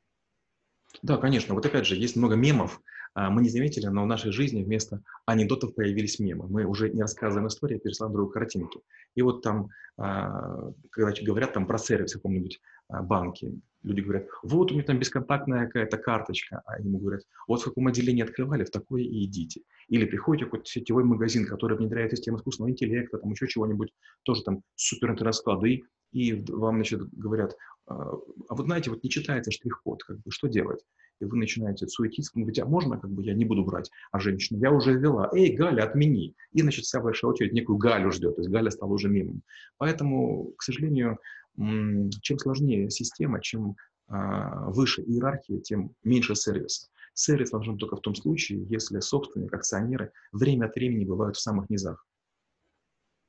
Да, 1.02 1.16
конечно. 1.16 1.54
Вот 1.54 1.64
опять 1.64 1.86
же, 1.86 1.96
есть 1.96 2.16
много 2.16 2.34
мемов. 2.34 2.80
А, 3.14 3.30
мы 3.30 3.42
не 3.42 3.48
заметили, 3.48 3.86
но 3.86 4.04
в 4.04 4.06
нашей 4.06 4.32
жизни 4.32 4.62
вместо 4.62 5.02
анекдотов 5.26 5.74
появились 5.74 6.18
мемы. 6.18 6.46
Мы 6.48 6.64
уже 6.64 6.90
не 6.90 7.00
рассказываем 7.00 7.48
историю, 7.48 7.80
а 7.84 8.08
другую 8.08 8.28
картинки. 8.28 8.80
И 9.14 9.22
вот 9.22 9.42
там, 9.42 9.70
а, 9.96 10.70
когда 10.90 11.12
говорят 11.22 11.52
там 11.52 11.66
про 11.66 11.78
сервис 11.78 12.12
в 12.12 12.16
каком-нибудь 12.16 12.60
а, 12.88 13.02
банке, 13.02 13.52
люди 13.82 14.00
говорят, 14.00 14.26
вот 14.42 14.70
у 14.70 14.74
меня 14.74 14.84
там 14.84 14.98
бесконтактная 14.98 15.66
какая-то 15.66 15.98
карточка, 15.98 16.62
а 16.66 16.78
ему 16.78 16.98
говорят, 16.98 17.22
вот 17.48 17.62
в 17.62 17.64
каком 17.64 17.88
отделении 17.88 18.22
открывали, 18.22 18.64
в 18.64 18.70
такое 18.70 19.02
и 19.02 19.24
идите. 19.24 19.62
Или 19.88 20.04
приходите 20.04 20.44
в 20.44 20.48
какой-то 20.48 20.70
сетевой 20.70 21.04
магазин, 21.04 21.46
который 21.46 21.76
внедряет 21.76 22.12
систему 22.12 22.36
искусственного 22.36 22.70
интеллекта, 22.70 23.18
там 23.18 23.30
еще 23.30 23.48
чего-нибудь, 23.48 23.92
тоже 24.22 24.42
там 24.42 24.62
супер 24.76 25.10
интернет-склады, 25.10 25.82
и 26.12 26.44
вам, 26.48 26.76
значит, 26.76 27.08
говорят, 27.12 27.56
а 27.86 28.14
вот 28.50 28.66
знаете, 28.66 28.90
вот 28.90 29.02
не 29.02 29.10
читается 29.10 29.50
штрих-код, 29.50 30.04
как 30.04 30.18
бы, 30.18 30.30
что 30.30 30.48
делать? 30.48 30.80
И 31.20 31.24
вы 31.24 31.36
начинаете 31.36 31.86
суетиться, 31.86 32.32
говорите, 32.34 32.62
а 32.62 32.66
можно, 32.66 32.98
как 32.98 33.10
бы, 33.10 33.22
я 33.22 33.34
не 33.34 33.44
буду 33.44 33.64
брать, 33.64 33.90
а 34.10 34.20
женщина, 34.20 34.58
я 34.58 34.72
уже 34.72 34.94
ввела, 34.94 35.30
эй, 35.34 35.54
Галя, 35.54 35.84
отмени. 35.84 36.34
И, 36.52 36.62
значит, 36.62 36.84
вся 36.84 37.00
большая 37.00 37.30
очередь 37.30 37.52
некую 37.52 37.78
Галю 37.78 38.10
ждет, 38.10 38.36
то 38.36 38.42
есть 38.42 38.50
Галя 38.50 38.70
стала 38.70 38.92
уже 38.92 39.08
мимом. 39.08 39.42
Поэтому, 39.76 40.52
к 40.56 40.62
сожалению, 40.62 41.18
чем 41.56 42.38
сложнее 42.38 42.90
система, 42.90 43.40
чем 43.40 43.76
а, 44.08 44.70
выше 44.70 45.02
иерархия, 45.02 45.60
тем 45.60 45.94
меньше 46.02 46.34
сервиса. 46.34 46.88
Сервис 47.14 47.52
важен 47.52 47.76
только 47.76 47.96
в 47.96 48.00
том 48.00 48.14
случае, 48.14 48.64
если 48.68 49.00
собственники, 49.00 49.54
акционеры 49.54 50.12
время 50.32 50.66
от 50.66 50.74
времени 50.74 51.04
бывают 51.04 51.36
в 51.36 51.40
самых 51.40 51.68
низах. 51.70 52.06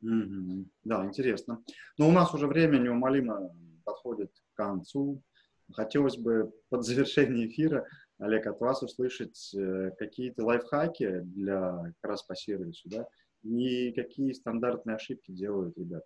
Mm-hmm. 0.04 0.66
Да, 0.84 1.06
интересно. 1.06 1.64
Но 1.98 2.10
у 2.10 2.12
нас 2.12 2.34
уже 2.34 2.48
время 2.48 2.78
неумолимо 2.78 3.52
подходит 3.84 4.32
к 4.54 4.58
концу. 4.58 5.22
Хотелось 5.74 6.18
бы 6.18 6.52
под 6.70 6.86
завершение 6.86 7.48
эфира, 7.48 7.88
Олег, 8.20 8.48
от 8.48 8.60
вас 8.60 8.84
услышать 8.84 9.54
э, 9.56 9.92
какие-то 9.98 10.46
лайфхаки 10.46 11.22
для 11.22 11.94
как 12.02 12.12
раз 12.12 12.24
по 12.24 12.36
сервису, 12.36 12.88
да, 12.90 13.08
и 13.44 13.92
какие 13.94 14.34
стандартные 14.34 14.96
ошибки 14.96 15.32
делают 15.32 15.78
ребята. 15.78 16.06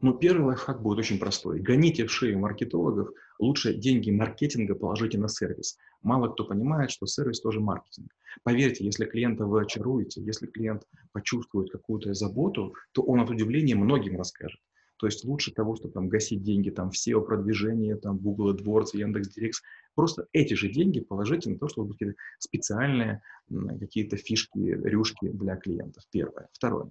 Ну, 0.00 0.14
первый 0.14 0.46
лайфхак 0.46 0.82
будет 0.82 0.98
очень 0.98 1.18
простой. 1.18 1.60
Гоните 1.60 2.06
в 2.06 2.10
шею 2.10 2.38
маркетологов, 2.38 3.10
лучше 3.38 3.74
деньги 3.74 4.10
маркетинга 4.10 4.74
положите 4.74 5.18
на 5.18 5.28
сервис. 5.28 5.76
Мало 6.02 6.28
кто 6.28 6.44
понимает, 6.44 6.90
что 6.90 7.06
сервис 7.06 7.40
тоже 7.40 7.60
маркетинг. 7.60 8.10
Поверьте, 8.42 8.84
если 8.84 9.04
клиента 9.04 9.44
вы 9.44 9.62
очаруете, 9.62 10.22
если 10.22 10.46
клиент 10.46 10.84
почувствует 11.12 11.70
какую-то 11.70 12.14
заботу, 12.14 12.74
то 12.92 13.02
он 13.02 13.20
от 13.20 13.30
удивления 13.30 13.74
многим 13.74 14.16
расскажет. 14.16 14.60
То 14.98 15.06
есть 15.06 15.24
лучше 15.24 15.52
того, 15.52 15.76
чтобы 15.76 15.92
там 15.92 16.08
гасить 16.08 16.42
деньги 16.42 16.70
там, 16.70 16.90
в 16.90 16.94
SEO-продвижение, 16.94 17.96
там, 17.96 18.18
Google 18.18 18.54
AdWords, 18.54 18.90
Яндекс.Директ, 18.94 19.62
просто 19.94 20.26
эти 20.32 20.54
же 20.54 20.68
деньги 20.68 21.00
положите 21.00 21.50
на 21.50 21.58
то, 21.58 21.68
чтобы 21.68 21.92
какие-то 21.92 22.16
специальные 22.38 23.22
какие-то 23.78 24.16
фишки, 24.16 24.58
рюшки 24.58 25.28
для 25.28 25.56
клиентов. 25.56 26.04
Первое. 26.10 26.48
Второе. 26.52 26.90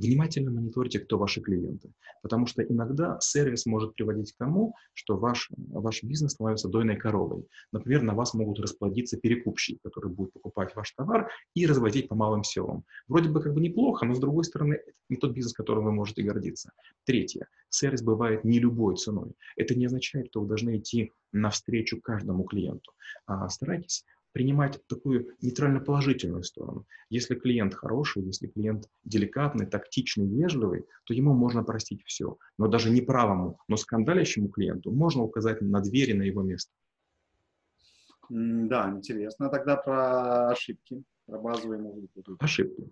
Внимательно 0.00 0.50
мониторьте, 0.50 0.98
кто 0.98 1.18
ваши 1.18 1.42
клиенты, 1.42 1.92
потому 2.22 2.46
что 2.46 2.62
иногда 2.62 3.18
сервис 3.20 3.66
может 3.66 3.94
приводить 3.94 4.32
к 4.32 4.38
тому, 4.38 4.74
что 4.94 5.18
ваш, 5.18 5.50
ваш 5.58 6.02
бизнес 6.02 6.32
становится 6.32 6.68
дойной 6.68 6.96
коровой. 6.96 7.46
Например, 7.70 8.00
на 8.00 8.14
вас 8.14 8.32
могут 8.32 8.60
расплодиться 8.60 9.18
перекупщики, 9.18 9.78
которые 9.84 10.10
будут 10.10 10.32
покупать 10.32 10.74
ваш 10.74 10.92
товар 10.92 11.28
и 11.54 11.66
разводить 11.66 12.08
по 12.08 12.14
малым 12.14 12.44
селам. 12.44 12.84
Вроде 13.08 13.28
бы 13.28 13.42
как 13.42 13.52
бы 13.52 13.60
неплохо, 13.60 14.06
но 14.06 14.14
с 14.14 14.18
другой 14.18 14.44
стороны, 14.44 14.74
это 14.74 14.96
не 15.10 15.16
тот 15.16 15.32
бизнес, 15.32 15.52
которым 15.52 15.84
вы 15.84 15.92
можете 15.92 16.22
гордиться. 16.22 16.70
Третье. 17.04 17.48
Сервис 17.68 18.00
бывает 18.00 18.42
не 18.42 18.58
любой 18.58 18.96
ценой. 18.96 19.32
Это 19.56 19.74
не 19.74 19.84
означает, 19.84 20.28
что 20.28 20.40
вы 20.40 20.48
должны 20.48 20.78
идти 20.78 21.12
навстречу 21.32 22.00
каждому 22.00 22.44
клиенту. 22.44 22.90
А 23.26 23.50
старайтесь 23.50 24.06
принимать 24.32 24.80
такую 24.86 25.28
нейтрально-положительную 25.42 26.42
сторону. 26.42 26.86
Если 27.08 27.34
клиент 27.34 27.74
хороший, 27.74 28.22
если 28.22 28.46
клиент 28.46 28.88
деликатный, 29.04 29.66
тактичный, 29.66 30.26
вежливый, 30.26 30.84
то 31.04 31.14
ему 31.14 31.34
можно 31.34 31.64
простить 31.64 32.02
все. 32.04 32.36
Но 32.58 32.68
даже 32.68 32.90
неправому, 32.90 33.58
но 33.68 33.76
скандалящему 33.76 34.48
клиенту 34.48 34.92
можно 34.92 35.22
указать 35.22 35.60
на 35.60 35.80
двери 35.80 36.12
на 36.12 36.22
его 36.22 36.42
место. 36.42 36.72
Да, 38.28 38.90
интересно. 38.90 39.48
Тогда 39.48 39.76
про 39.76 40.50
ошибки, 40.50 41.02
про 41.26 41.38
базовые 41.38 41.80
могут 41.80 42.10
Ошибки. 42.38 42.88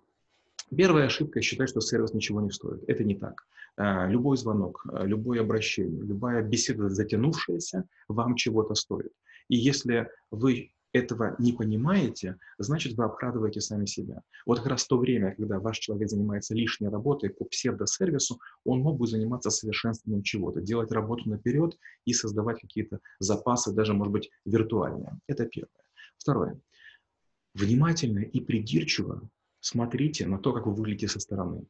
Первая 0.75 1.05
ошибка– 1.05 1.41
считать, 1.41 1.69
что 1.69 1.81
сервис 1.81 2.13
ничего 2.13 2.41
не 2.41 2.51
стоит. 2.51 2.83
Это 2.87 3.03
не 3.03 3.15
так. 3.15 3.47
А, 3.75 4.07
любой 4.07 4.37
звонок, 4.37 4.85
а, 4.91 5.03
любое 5.03 5.41
обращение, 5.41 6.03
любая 6.03 6.43
беседа 6.43 6.89
затянувшаяся 6.89 7.85
вам 8.07 8.35
чего-то 8.35 8.75
стоит. 8.75 9.11
И 9.47 9.55
если 9.55 10.09
вы 10.29 10.71
этого 10.91 11.35
не 11.39 11.53
понимаете, 11.53 12.37
значит, 12.57 12.93
вы 12.97 13.05
обкрадываете 13.05 13.61
сами 13.61 13.85
себя. 13.85 14.21
Вот 14.45 14.59
как 14.59 14.67
раз 14.67 14.87
то 14.87 14.97
время, 14.97 15.35
когда 15.35 15.59
ваш 15.59 15.77
человек 15.79 16.09
занимается 16.09 16.55
лишней 16.55 16.89
работой 16.89 17.29
по 17.29 17.45
псевдосервису, 17.45 18.39
он 18.63 18.79
мог 18.81 18.97
бы 18.97 19.07
заниматься 19.07 19.49
совершенствованием 19.51 20.23
чего-то, 20.23 20.61
делать 20.61 20.91
работу 20.91 21.29
наперед 21.29 21.77
и 22.05 22.13
создавать 22.13 22.59
какие-то 22.59 22.99
запасы, 23.19 23.73
даже, 23.73 23.93
может 23.93 24.11
быть, 24.11 24.31
виртуальные. 24.45 25.19
Это 25.27 25.45
первое. 25.45 25.69
Второе. 26.17 26.59
Внимательно 27.53 28.19
и 28.19 28.39
придирчиво 28.39 29.29
смотрите 29.59 30.27
на 30.27 30.39
то, 30.39 30.53
как 30.53 30.65
вы 30.65 30.73
выглядите 30.73 31.07
со 31.07 31.19
стороны. 31.19 31.65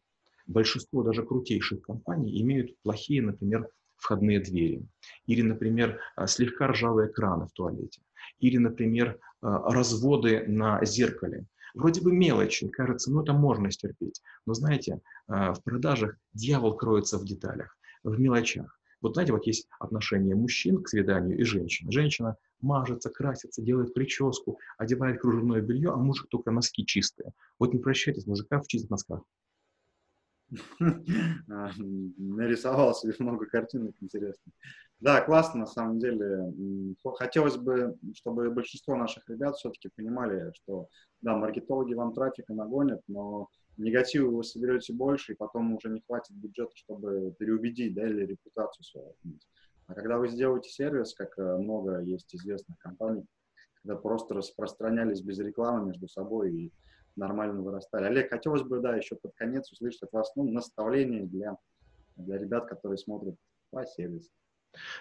Большинство 0.47 1.03
даже 1.03 1.23
крутейших 1.23 1.81
компаний 1.81 2.41
имеют 2.41 2.79
плохие, 2.81 3.21
например, 3.21 3.69
входные 3.99 4.39
двери, 4.39 4.85
или, 5.27 5.41
например, 5.41 5.99
а, 6.15 6.27
слегка 6.27 6.67
ржавые 6.67 7.09
краны 7.09 7.47
в 7.47 7.51
туалете, 7.51 8.01
или, 8.39 8.57
например, 8.57 9.19
а, 9.41 9.71
разводы 9.71 10.45
на 10.47 10.83
зеркале. 10.83 11.45
Вроде 11.75 12.01
бы 12.01 12.11
мелочи, 12.11 12.67
кажется, 12.67 13.11
ну 13.11 13.21
это 13.21 13.33
можно 13.33 13.71
стерпеть. 13.71 14.21
Но 14.45 14.53
знаете, 14.53 15.01
а, 15.27 15.53
в 15.53 15.63
продажах 15.63 16.15
дьявол 16.33 16.75
кроется 16.75 17.17
в 17.17 17.25
деталях, 17.25 17.77
в 18.03 18.19
мелочах. 18.19 18.79
Вот 19.01 19.13
знаете, 19.13 19.31
вот 19.31 19.45
есть 19.45 19.67
отношение 19.79 20.35
мужчин 20.35 20.83
к 20.83 20.89
свиданию 20.89 21.37
и 21.37 21.43
женщин. 21.43 21.89
Женщина 21.91 22.35
мажется, 22.59 23.09
красится, 23.09 23.61
делает 23.61 23.93
прическу, 23.93 24.59
одевает 24.77 25.21
кружевное 25.21 25.61
белье, 25.61 25.91
а 25.91 25.95
мужик 25.95 26.27
только 26.29 26.51
носки 26.51 26.85
чистые. 26.85 27.31
Вот 27.59 27.73
не 27.73 27.79
прощайтесь, 27.79 28.27
мужика 28.27 28.59
в 28.59 28.67
чистых 28.67 28.89
носках. 28.89 29.21
А, 31.51 31.71
нарисовал 31.77 32.93
себе 32.93 33.13
много 33.19 33.45
картинок 33.45 33.95
интересных. 34.01 34.53
Да, 34.99 35.21
классно, 35.21 35.61
на 35.61 35.65
самом 35.65 35.99
деле. 35.99 36.53
Хотелось 37.15 37.57
бы, 37.57 37.97
чтобы 38.15 38.49
большинство 38.49 38.95
наших 38.95 39.27
ребят 39.29 39.55
все-таки 39.55 39.89
понимали, 39.95 40.51
что, 40.55 40.87
да, 41.21 41.37
маркетологи 41.37 41.93
вам 41.93 42.13
трафика 42.13 42.53
нагонят, 42.53 43.01
но 43.07 43.47
негатива 43.77 44.29
вы 44.29 44.43
соберете 44.43 44.93
больше, 44.93 45.33
и 45.33 45.35
потом 45.35 45.75
уже 45.75 45.89
не 45.89 46.01
хватит 46.01 46.35
бюджета, 46.35 46.75
чтобы 46.75 47.33
переубедить, 47.39 47.95
да, 47.95 48.07
или 48.07 48.25
репутацию 48.25 48.83
свою 48.83 49.15
А 49.87 49.93
когда 49.93 50.17
вы 50.17 50.27
сделаете 50.27 50.69
сервис, 50.69 51.13
как 51.13 51.37
э, 51.37 51.57
много 51.57 52.01
есть 52.01 52.35
известных 52.35 52.77
компаний, 52.79 53.25
когда 53.81 53.95
просто 53.95 54.35
распространялись 54.35 55.21
без 55.21 55.39
рекламы 55.39 55.87
между 55.87 56.09
собой 56.09 56.53
и 56.53 56.73
нормально 57.19 57.61
вырастали. 57.61 58.05
Олег, 58.05 58.29
хотелось 58.29 58.63
бы, 58.63 58.79
да, 58.79 58.95
еще 58.95 59.15
под 59.15 59.33
конец 59.35 59.71
услышать 59.71 60.03
от 60.03 60.11
вас 60.11 60.31
ну, 60.35 60.49
наставление 60.49 61.25
для, 61.25 61.57
для 62.15 62.37
ребят, 62.37 62.67
которые 62.67 62.97
смотрят 62.97 63.35
ваш 63.71 63.89
сервис. 63.89 64.29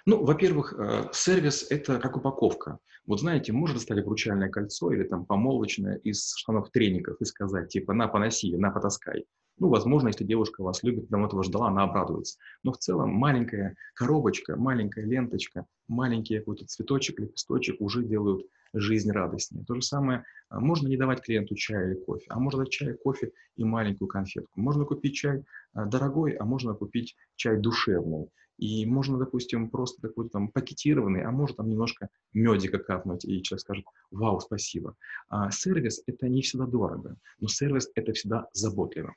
Ну, 0.07 0.25
во-первых, 0.25 0.75
э, 0.79 1.09
сервис– 1.13 1.67
это 1.71 1.99
как 1.99 2.17
упаковка. 2.17 2.79
Вот 3.07 3.21
знаете, 3.21 3.53
можно 3.53 3.77
достать 3.77 3.99
обручальное 3.99 4.49
кольцо 4.49 4.93
или 4.93 5.05
там 5.05 5.27
помолвочное 5.27 5.97
из 5.97 6.35
штанов 6.35 6.71
треников 6.71 7.21
и 7.21 7.25
сказать, 7.25 7.69
типа, 7.69 7.93
на, 7.93 8.09
поноси, 8.09 8.57
на, 8.57 8.71
потаскай. 8.71 9.27
Ну, 9.59 9.69
возможно, 9.69 10.09
если 10.09 10.25
девушка 10.25 10.63
вас 10.63 10.83
любит, 10.83 11.09
давно 11.09 11.27
этого 11.27 11.43
ждала, 11.43 11.69
она 11.69 11.83
обрадуется. 11.83 12.39
Но 12.63 12.73
в 12.73 12.79
целом 12.79 13.11
маленькая 13.11 13.77
коробочка, 13.95 14.57
маленькая 14.57 15.05
ленточка, 15.05 15.67
маленький 15.89 16.39
какой-то 16.39 16.67
цветочек, 16.67 17.19
лепесточек 17.19 17.81
уже 17.81 18.05
делают 18.05 18.47
жизнь 18.73 19.11
радостнее. 19.11 19.65
То 19.65 19.75
же 19.75 19.83
самое, 19.83 20.25
а, 20.49 20.61
можно 20.61 20.89
не 20.89 20.97
давать 20.97 21.23
клиенту 21.23 21.55
чай 21.57 21.91
или 21.91 21.95
кофе, 21.95 22.27
а 22.29 22.39
можно 22.39 22.65
дать 22.65 22.73
чай, 22.73 22.95
кофе 22.95 23.33
и 23.57 23.65
маленькую 23.65 24.09
конфетку. 24.09 24.51
Можно 24.55 24.85
купить 24.85 25.15
чай 25.15 25.43
а, 25.73 25.87
дорогой, 25.87 26.33
а 26.33 26.45
можно 26.45 26.75
купить 26.75 27.17
чай 27.37 27.59
душевный. 27.59 28.29
И 28.59 28.87
можно, 28.87 29.19
допустим, 29.19 29.71
просто 29.71 30.03
такой 30.03 30.29
там 30.29 30.49
пакетированный, 30.49 31.23
а 31.23 31.31
может 31.31 31.57
там 31.57 31.69
немножко 31.69 32.09
медика 32.33 32.79
капнуть, 32.79 33.25
и 33.25 33.41
человек 33.43 33.61
скажет, 33.61 33.85
вау, 34.11 34.41
спасибо. 34.41 34.97
А 35.29 35.51
сервис– 35.53 36.03
это 36.07 36.29
не 36.29 36.43
всегда 36.43 36.67
дорого, 36.67 37.17
но 37.39 37.47
сервис– 37.47 37.89
это 37.95 38.13
всегда 38.13 38.49
заботливо. 38.53 39.15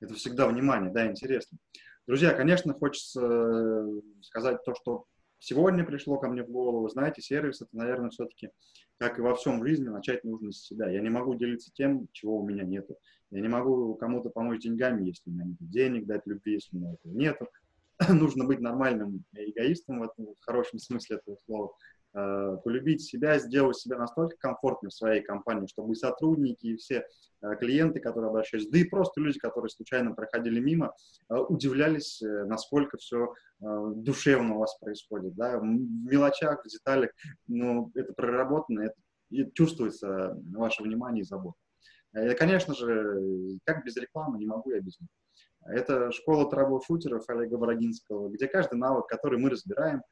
Это 0.00 0.14
всегда 0.14 0.46
внимание, 0.46 0.90
да, 0.90 1.06
интересно. 1.06 1.58
Друзья, 2.06 2.34
конечно, 2.34 2.74
хочется 2.74 3.20
э, 3.22 4.00
сказать 4.20 4.62
то, 4.64 4.74
что 4.74 5.04
сегодня 5.38 5.84
пришло 5.84 6.18
ко 6.18 6.28
мне 6.28 6.42
в 6.42 6.50
голову, 6.50 6.88
знаете, 6.88 7.22
сервис 7.22 7.62
это, 7.62 7.70
наверное, 7.72 8.10
все-таки, 8.10 8.50
как 8.98 9.18
и 9.18 9.22
во 9.22 9.34
всем 9.34 9.60
в 9.60 9.66
жизни, 9.66 9.88
начать 9.88 10.24
нужно 10.24 10.52
с 10.52 10.66
себя. 10.66 10.90
Я 10.90 11.00
не 11.00 11.10
могу 11.10 11.34
делиться 11.34 11.70
тем, 11.72 12.08
чего 12.12 12.38
у 12.38 12.46
меня 12.46 12.64
нету. 12.64 12.96
Я 13.30 13.40
не 13.40 13.48
могу 13.48 13.94
кому-то 13.94 14.30
помочь 14.30 14.62
деньгами, 14.62 15.06
если 15.06 15.30
у 15.30 15.32
меня 15.32 15.44
нет 15.44 15.56
денег, 15.60 16.06
дать 16.06 16.26
любви, 16.26 16.54
если 16.54 16.76
у 16.76 16.80
меня 16.80 16.92
этого 16.92 17.12
нету. 17.12 17.48
нужно 18.08 18.44
быть 18.44 18.60
нормальным 18.60 19.24
эгоистом 19.32 20.00
в, 20.00 20.02
этом, 20.04 20.34
в 20.34 20.44
хорошем 20.44 20.78
смысле 20.78 21.16
этого 21.16 21.36
слова. 21.46 21.72
Э, 22.16 22.58
полюбить 22.62 23.02
себя, 23.02 23.40
сделать 23.40 23.76
себя 23.76 23.98
настолько 23.98 24.36
комфортным 24.36 24.90
в 24.90 24.94
своей 24.94 25.20
компании, 25.20 25.66
чтобы 25.66 25.94
и 25.94 25.96
сотрудники, 25.96 26.66
и 26.66 26.76
все 26.76 27.08
э, 27.42 27.56
клиенты, 27.56 27.98
которые 27.98 28.28
обращались, 28.28 28.68
да 28.68 28.78
и 28.78 28.84
просто 28.84 29.20
люди, 29.20 29.40
которые 29.40 29.68
случайно 29.68 30.14
проходили 30.14 30.60
мимо, 30.60 30.94
э, 31.28 31.34
удивлялись, 31.34 32.22
насколько 32.22 32.98
все 32.98 33.34
душевно 33.58 34.54
у 34.54 34.58
вас 34.58 34.78
происходит. 34.78 35.34
Да? 35.34 35.58
В 35.58 35.64
мелочах, 35.64 36.64
в 36.64 36.68
деталях, 36.68 37.10
но 37.48 37.90
это 37.94 38.12
проработано, 38.12 38.82
это 38.82 38.94
и 39.30 39.50
чувствуется 39.52 40.38
ваше 40.54 40.84
внимание 40.84 41.22
и 41.22 41.24
забота. 41.24 41.58
И, 42.14 42.34
конечно 42.34 42.74
же, 42.74 43.58
как 43.64 43.84
без 43.84 43.96
рекламы, 43.96 44.38
не 44.38 44.46
могу 44.46 44.70
я 44.70 44.78
без 44.78 45.00
них. 45.00 45.08
Это 45.66 46.12
школа 46.12 46.48
трэбл-шутеров 46.50 47.24
Олега 47.28 47.56
Брагинского, 47.56 48.28
где 48.28 48.46
каждый 48.46 48.78
навык, 48.78 49.06
который 49.06 49.38
мы 49.38 49.50
разбираем, 49.50 50.02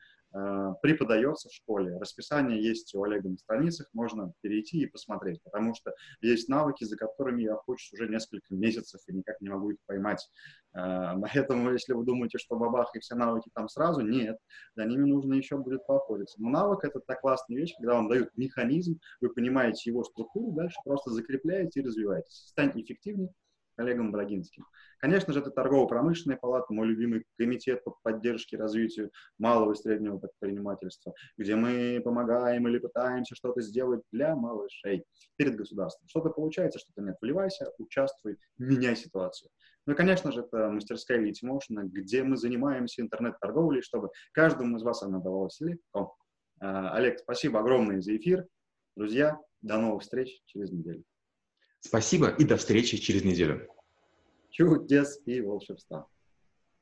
преподается 0.83 1.49
в 1.49 1.53
школе. 1.53 1.99
Расписание 1.99 2.63
есть 2.63 2.95
у 2.95 3.03
Олега 3.03 3.29
на 3.29 3.37
страницах, 3.37 3.89
можно 3.93 4.33
перейти 4.41 4.79
и 4.83 4.87
посмотреть, 4.87 5.43
потому 5.43 5.75
что 5.75 5.95
есть 6.21 6.49
навыки, 6.49 6.85
за 6.85 6.97
которыми 6.97 7.43
я 7.43 7.57
хочу 7.67 7.95
уже 7.95 8.09
несколько 8.09 8.55
месяцев 8.55 9.01
и 9.09 9.13
никак 9.13 9.41
не 9.41 9.49
могу 9.49 9.71
их 9.71 9.79
поймать. 9.87 10.27
Э, 10.75 11.15
поэтому, 11.21 11.73
если 11.73 11.93
вы 11.93 12.05
думаете, 12.05 12.39
что 12.39 12.57
бабах 12.57 12.95
и 12.95 13.01
все 13.01 13.15
навыки 13.15 13.51
там 13.55 13.69
сразу, 13.69 14.01
нет, 14.01 14.39
за 14.75 14.85
ними 14.85 15.09
нужно 15.09 15.35
еще 15.35 15.57
будет 15.57 15.87
поохотиться. 15.87 16.41
Но 16.41 16.51
навык— 16.51 16.81
это 16.85 17.01
так 17.01 17.21
классная 17.21 17.59
вещь, 17.59 17.75
когда 17.77 17.95
вам 17.95 18.09
дают 18.09 18.31
механизм, 18.37 18.99
вы 19.21 19.31
понимаете 19.31 19.91
его 19.91 20.05
структуру, 20.05 20.53
дальше 20.53 20.77
просто 20.85 21.11
закрепляете 21.11 21.81
и 21.81 21.85
развиваетесь. 21.85 22.47
Стань 22.49 22.73
эффективнее, 22.75 23.33
Олегом 23.77 24.13
Брагинским. 24.13 24.67
Конечно 24.99 25.33
же, 25.33 25.41
это 25.41 25.51
торгово-промышленная 25.51 26.37
палата, 26.37 26.73
мой 26.73 26.87
любимый 26.87 27.25
комитет 27.39 27.83
по 27.85 27.97
поддержке 28.03 28.57
и 28.57 28.59
развитию 28.59 29.11
малого 29.39 29.73
и 29.73 29.77
среднего 29.77 30.19
предпринимательства, 30.19 31.15
где 31.37 31.57
мы 31.57 32.01
помогаем 32.05 32.69
или 32.69 32.79
пытаемся 32.79 33.35
что-то 33.35 33.61
сделать 33.61 34.03
для 34.13 34.37
малышей 34.37 35.05
перед 35.37 35.57
государством. 35.57 36.09
Что-то 36.09 36.31
получается, 36.31 36.79
что-то 36.79 37.03
нет. 37.03 37.17
Вливайся, 37.21 37.73
участвуй, 37.79 38.39
меняй 38.59 38.97
ситуацию. 38.97 39.51
Ну 39.87 39.95
и, 39.95 39.97
конечно 39.97 40.31
же, 40.31 40.41
это 40.41 40.69
мастерская 40.71 41.19
Motion, 41.21 41.83
где 41.85 42.23
мы 42.23 42.37
занимаемся 42.37 43.03
интернет-торговлей, 43.03 43.83
чтобы 43.83 44.11
каждому 44.33 44.77
из 44.77 44.83
вас 44.83 45.03
она 45.03 45.19
давалась 45.19 45.61
легко. 45.61 46.15
А, 46.61 46.95
Олег, 46.95 47.19
спасибо 47.19 47.61
огромное 47.61 48.01
за 48.01 48.17
эфир. 48.17 48.47
Друзья, 48.97 49.41
до 49.63 49.79
новых 49.79 50.03
встреч 50.03 50.41
через 50.47 50.71
неделю. 50.71 51.03
Спасибо 51.85 52.29
и 52.29 52.45
до 52.45 52.57
встречи 52.57 52.97
через 52.97 53.25
неделю. 53.25 53.69
Чудес 54.51 55.21
и 55.27 55.41
волшебства. 55.41 56.07